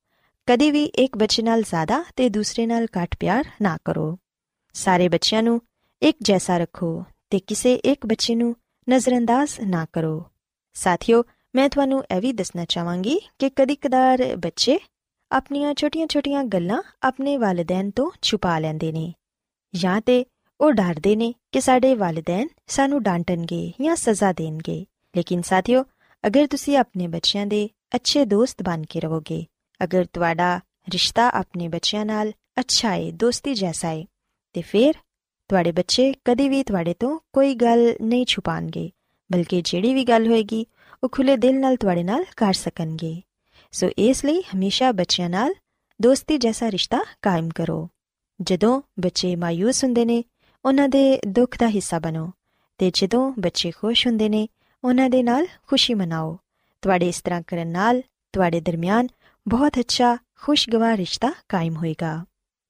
ਕਦੀ 0.46 0.72
ਵੀ 0.72 0.84
ਇੱਕ 0.84 1.18
ਬੱਚੇ 1.18 1.44
ਨਾਲ 1.44 1.62
ਜ਼ਿਆਦਾ 1.62 2.06
ਤੇ 2.16 2.30
ਦੂਸਰੇ 2.30 2.66
ਨਾਲ 2.66 2.86
ਘੱਟ 2.86 3.16
ਪਿਆਰ 3.20 3.46
ਨਾ 3.62 3.78
ਕਰੋ। 3.86 4.18
ਸਾਰੇ 4.74 5.10
ਬੱਚਿਆਂ 5.10 5.44
ਨੂੰ 5.44 5.62
ਇੱਕ 6.02 6.18
ਜੈਸਾ 6.22 6.58
ਰੱਖੋ 6.58 7.04
ਤੇ 7.30 7.40
ਕਿਸੇ 7.40 7.74
ਇੱਕ 7.74 8.06
ਬੱਚੇ 8.06 8.36
ਨੂੰ 8.36 8.56
ਨਜ਼ਰਅੰਦਾਜ਼ 8.90 9.52
ਨਾ 9.62 9.86
ਕਰੋ। 9.94 10.26
ਸਾਥੀਓ 10.74 11.24
ਮੈਂ 11.56 11.70
ਤੁਹਾਨੂੰ 11.70 12.04
ਇਹ 12.16 12.22
ਵੀ 12.22 12.32
ਦੱਸਣਾ 12.34 12.66
ਚਾਹਾਂਗੀ 12.66 13.20
ਕਿ 13.40 13.50
ਕਦੀ-ਕਦਾਰ 13.50 14.36
ਬੱਚੇ 14.36 14.80
ਆਪਣੀਆਂ 15.32 15.74
ਛੋਟੀਆਂ-ਛੋਟੀਆਂ 15.74 16.44
ਗੱਲਾਂ 16.44 16.82
ਆਪਣੇ 17.04 17.38
ਵਾਲਿਦੈਨ 17.38 17.92
ਤੋਂ 17.92 18.12
ਛੁਪਾ 18.22 18.60
ਲੈਂਦੇ 18.60 18.92
ਨੇ 18.92 19.14
ਜਾਂ 19.76 20.02
ਤੇ 20.02 20.26
ਉਹ 20.62 20.72
ਡਰਦੇ 20.72 21.16
ਨੇ 21.16 21.34
ਕਿ 21.52 21.62
ਸਾਡੇ 21.62 21.96
ਵਾਲਿਦੈਨ 21.96 22.48
ਸਾਨੂੰ 22.68 23.04
ਡਾਂਟਣਗੇ 23.04 23.74
ਜਾਂ 23.82 23.96
ਸਜ਼ਾ 23.96 24.32
ਦੇਣਗੇ। 24.34 24.86
ਲੇਕਿਨ 25.18 25.42
ਸਾਥੀਓ, 25.42 25.84
ਅਗਰ 26.28 26.48
ਤੁਸੀਂ 26.48 26.78
ਆਪਣੇ 26.78 27.08
ਬੱਚਿਆਂ 27.08 27.46
ਦੇ 27.46 27.70
ਅੱਛੇ 27.96 28.26
ਦੋਸਤ 28.26 28.64
ਬਣ 28.64 28.84
ਕੇ 28.84 29.00
ਰਹੋਗੇ, 29.00 29.46
ਅਗਰ 29.84 30.06
ਤੁਹਾਡਾ 30.06 30.60
ਰਿਸ਼ਤਾ 30.90 31.30
ਆਪਣੇ 31.30 31.68
ਬੱਚਿਆਂ 31.68 32.06
ਨਾਲ 32.06 32.32
ਅੱਛਾ 32.60 32.92
ਹੈ 32.92 33.12
ਦੋਸਤੀ 33.12 33.54
ਜੈਸਾ 33.54 33.88
ਹੈ 33.88 34.06
ਤੇ 34.54 34.62
ਫਿਰ 34.62 34.94
ਤੁਹਾਡੇ 35.50 35.72
ਬੱਚੇ 35.72 36.14
ਕਦੀ 36.26 36.50
ਵੀ 36.50 36.64
ਤੁਹਾਡੇ 36.64 36.94
ਤੋਂ 36.94 37.20
ਕੋਈ 37.34 37.56
ਗੱਲ 37.56 37.96
ਨਹੀਂ 38.02 38.26
ਛੁਪਾਣਗੇ 38.26 38.90
ਬਲਕਿ 39.32 39.62
ਜਿਹੜੀ 39.62 39.94
ਵੀ 39.94 40.04
ਗੱਲ 40.04 40.28
ਹੋਏਗੀ 40.28 40.66
ਉਹ 41.04 41.10
ਖੁੱਲੇ 41.10 41.36
ਦਿਲ 41.38 41.60
ਨਾਲ 41.60 41.76
ਤੁਹਾਡੇ 41.76 42.04
ਨਾਲ 42.04 42.26
ਕਰ 42.38 42.54
ਸਕਣਗੇ 42.54 43.22
ਸੋ 43.74 43.90
ਇਸ 43.98 44.24
ਲਈ 44.26 44.42
ਹਮੇਸ਼ਾ 44.56 44.92
ਬੱਚਿਆਂ 44.92 45.30
ਨਾਲ 45.30 45.54
ਦੋਸਤੀ 46.00 46.38
ਜੈਸਾ 46.38 46.70
ਰਿਸ਼ਤਾ 46.72 47.04
ਕਾਇਮ 47.22 47.50
ਕਰੋ 47.50 47.88
ਜਦੋਂ 48.40 48.82
ਬੱਚੇ 49.00 49.36
ਮਾਇੂਸ 49.36 49.84
ਹੁੰਦੇ 49.84 50.06
ਨੇ 50.06 50.24
ਉਹਨਾਂ 50.66 50.88
ਦੇ 50.90 51.20
ਦੁੱਖ 51.28 51.58
ਦਾ 51.60 51.68
ਹਿੱਸਾ 51.68 52.00
ਬਣੋ 52.00 52.32
ਤੇ 52.80 52.92
ਜਦੋਂ 52.94 53.32
ਬੱਚੇ 53.40 53.72
ਖੁਸ਼ 53.72 54.06
ਹੁੰਦੇ 54.08 54.30
ਨੇ 54.30 54.48
ਉਹਨਾਂ 54.84 55.10
ਦੇ 55.10 55.22
ਨਾਲ 55.24 55.48
ਖੁਸ਼ੀ 55.68 55.94
ਮਨਾਓ 55.94 56.38
ਤੁਹਾਡੇ 56.84 57.08
ਇਸ 57.08 57.22
ਤਰ੍ਹਾਂ 57.22 57.42
ਕਰਨ 57.48 57.68
ਨਾਲ 57.68 58.02
ਤੁਹਾਡੇ 58.34 58.60
ਦਰਮਿਆਨ 58.62 59.08
ਬਹੁਤ 59.46 59.80
ਅੱਛਾ 59.80 60.18
ਖੁਸ਼ਗਵਾਰ 60.36 60.98
ਰਿਸ਼ਤਾ 60.98 61.32
ਕਾਇਮ 61.50 61.76
ਹੋਏਗਾ 61.76 62.14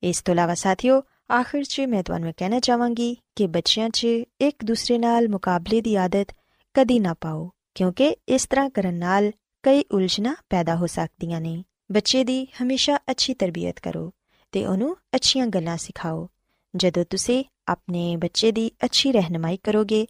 ਇਸ 0.04 0.22
ਤੋਂ 0.22 0.34
ਇਲਾਵਾ 0.34 0.54
ਸਾਥੀਓ 0.54 1.02
ਆਖਿਰ 1.32 1.64
'ਚ 1.64 1.82
ਮੈਂ 1.82 2.04
ਤੁਹਾਨੂੰ 2.04 2.34
ਕਹਿਣਾ 2.38 2.60
ਚਾਹਾਂਗੀ 2.60 3.16
ਕਿ 3.36 3.48
ਬੱਚਿਆਂ 3.48 3.90
'ਚ 3.90 4.08
ਇੱਕ 4.42 4.64
ਦੂਸਰੇ 4.66 4.98
ਨਾਲ 4.98 5.28
ਮੁਕਾਬਲੇ 5.28 5.82
ਦੀ 5.82 5.96
ਆਦਤ 5.96 6.32
ਕਦੀ 6.76 7.00
ਨਾ 7.00 7.14
ਪਾਓ 7.14 7.50
ਕਿਉਂਕਿ 7.78 8.16
ਇਸ 8.28 8.46
ਤਰ੍ਹਾਂ 8.46 8.70
ਕਰਨ 8.70 8.94
ਨਾਲ 8.94 9.32
ਕਈ 9.64 9.84
ਉਲਝਣਾਂ 9.92 10.36
ਪੈਦਾ 10.50 10.76
ਹੋ 10.76 10.88
ਸਕਦੀਆਂ 10.88 11.42
ਨੇ। 11.42 11.64
ਬੱਚੇ 11.92 12.24
ਦੀ 12.24 12.48
ਹਮੇਸ਼ਾ 12.62 12.98
ਅੱਛੀ 13.12 13.34
ਤਰਬੀਅਤ 13.34 13.80
ਕਰੋ 13.80 14.12
ਤੇ 14.52 14.66
ਉਹਨੂੰ 14.66 14.98
ਅੱਛੀਆਂ 15.16 15.48
ਗੱਲਾਂ 15.48 15.78
ਸਿਖਾਓ। 15.78 16.30
ਜਦੋਂ 16.76 17.06
ਤੁਸੀਂ 17.10 17.44
ਆਪਣੇ 17.68 18.16
ਬੱਚੇ 18.18 18.52
ਦੀ 18.52 18.72
ਅੱਛੀ 18.86 19.12
ਰਹਿਨਮਾਈ 19.12 19.58
ਕਰੋਗੇ, 19.58 20.08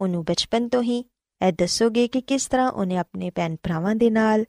ਉਹਨੂੰ 0.00 0.24
ਬਚਪਨ 0.24 0.68
ਤੋਂ 0.68 0.82
ਹੀ 0.82 0.98
ਇਹ 1.40 1.52
ਦੱਸੋਗੇ 1.52 2.08
ਕਿ 2.08 2.20
ਕਿਸ 2.20 2.46
ਤਰ੍ਹਾਂ 2.46 2.70
ਉਹਨੇ 2.70 2.96
ਆਪਣੇ 2.96 3.30
ਭੈਣ 3.30 3.56
ਭਰਾਵਾਂ 3.62 3.94
ਦੇ 3.94 4.10
ਨਾਲ, 4.10 4.44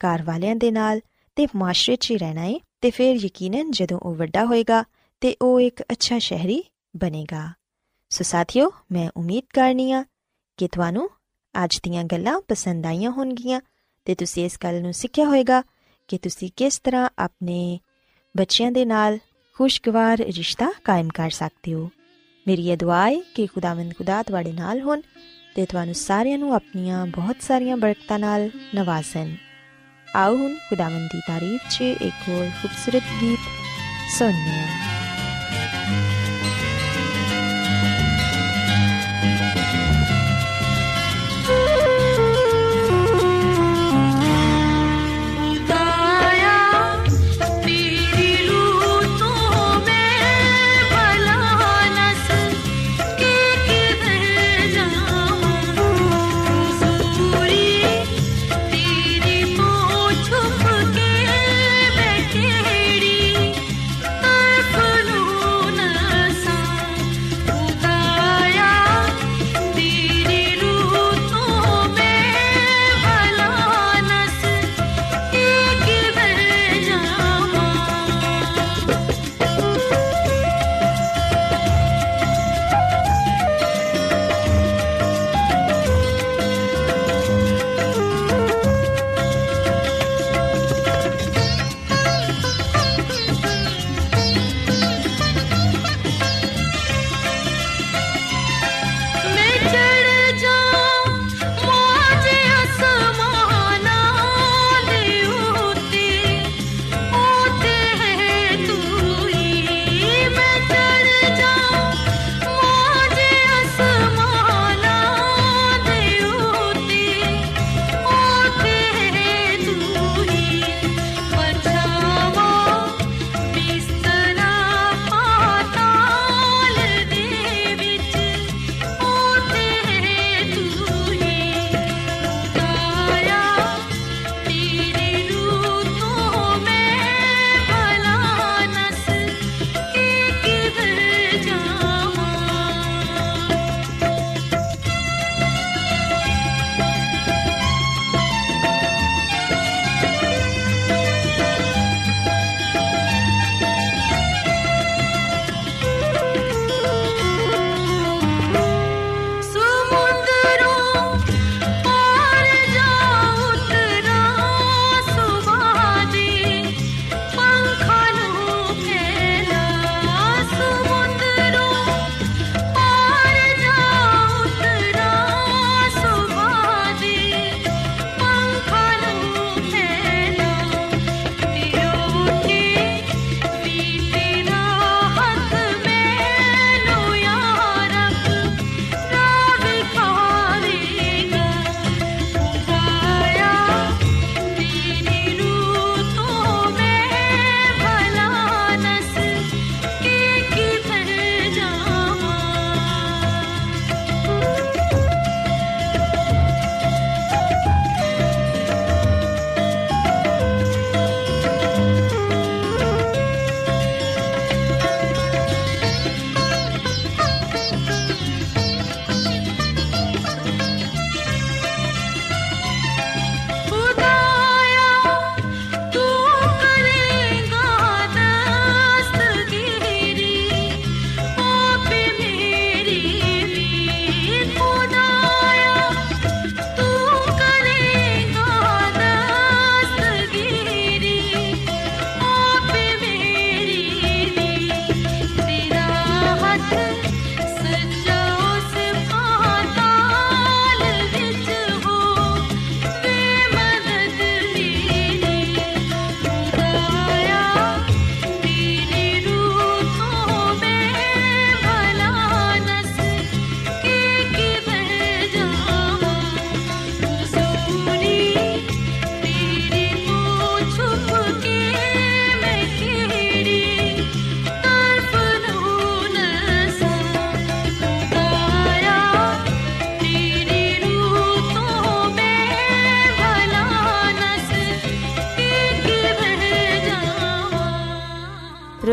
ਘਰ 0.00 0.22
ਵਾਲਿਆਂ 0.22 0.56
ਦੇ 0.56 0.70
ਨਾਲ 0.70 1.00
ਤੇ 1.36 1.46
ਮਾਸ਼ਰੇ 1.56 1.96
'ਚ 1.96 2.10
ਹੀ 2.10 2.16
ਰਹਿਣਾ 2.16 2.40
ਹੈ 2.40 2.54
ਤੇ 2.80 2.90
ਫਿਰ 2.90 3.16
ਯਕੀਨਨ 3.16 3.70
ਜਦੋਂ 3.70 3.98
ਉਹ 3.98 4.14
ਵੱਡਾ 4.14 4.44
ਹੋਏਗਾ 4.44 4.84
ਤੇ 5.20 5.36
ਉਹ 5.42 5.60
ਇੱਕ 5.60 5.82
ਅੱਛਾ 5.82 6.18
ਸ਼ਹਿਰੀ 6.18 6.64
ਬਣੇਗਾ। 6.96 7.52
ਸੋ 8.08 8.24
ਸਾਥੀਓ, 8.24 8.70
ਮੈਂ 8.92 9.10
ਉਮੀਦ 9.16 9.44
ਕਰਨੀ 9.54 9.92
ਆ 9.92 10.04
ਕਿ 10.56 10.68
ਤੁਹਾਨੂੰ 10.68 11.10
ਅੱਜ 11.64 11.78
ਦੀਆਂ 11.82 12.04
ਗੱਲਾਂ 12.04 12.40
ਪਸੰਦ 12.48 12.86
ਆਈਆਂ 12.86 13.10
ਹੋਣਗੀਆਂ 13.10 13.60
ਤੇ 14.04 14.14
ਤੁਸੀਂ 14.14 14.44
ਇਸ 14.44 14.58
ਗੱਲ 14.64 14.82
ਨੂੰ 14.82 14.92
ਸਿੱਖਿਆ 14.94 15.24
ਹੋਵੇਗਾ 15.24 15.62
ਕਿ 16.08 16.18
ਤੁਸੀਂ 16.18 16.50
ਕਿਸ 16.56 16.78
ਤਰ੍ਹਾਂ 16.78 17.08
ਆਪਣੇ 17.18 17.78
ਬੱਚਿਆਂ 18.36 18.72
ਦੇ 18.72 18.84
ਨਾਲ 18.84 19.18
ਖੁਸ਼ਗਵਾਰ 19.56 20.18
ਰਿਸ਼ਤਾ 20.18 20.72
ਕਾਇਮ 20.84 21.08
ਕਰ 21.08 21.30
ਸਕਦੇ 21.30 21.74
ਹੋ। 21.74 21.90
ਮੇਰੀ 22.46 22.68
ਇਹ 22.70 22.76
ਦੁਆ 22.76 23.10
ਹੈ 23.10 23.20
ਕਿ 23.34 23.46
ਖੁਦਾਵੰਦ 23.46 23.94
ਖੁਦਾ 23.98 24.22
ਤੁਹਾਡੇ 24.22 24.52
ਨਾਲ 24.52 24.80
ਹੋਣ 24.80 25.00
ਤੇ 25.54 25.66
ਤੁਹਾਨੂੰ 25.66 25.94
ਸਾਰਿਆਂ 25.94 26.38
ਨੂੰ 26.38 26.54
ਆਪਣੀਆਂ 26.54 27.06
ਬਹੁਤ 27.06 27.36
ਸਾਰੀਆਂ 27.40 27.76
ਬਰਕਤਾਂ 27.76 28.18
ਨਾਲ 28.18 28.50
ਨਵਾਜ਼ਣ। 28.74 29.34
ਆਓ 30.16 30.36
ਹੁਣ 30.36 30.54
ਖੁਦਾਵੰਦ 30.54 31.08
ਦੀ 31.12 31.20
ਤਾਰੀਫ 31.28 31.60
'ਚ 31.70 31.80
ਇੱਕ 31.80 32.28
ਹੋਰ 32.28 32.50
ਖੂਬਸੂਰਤ 32.62 33.02
ਗੀਤ 33.22 33.38
ਸੁਣੀਏ 34.18 34.95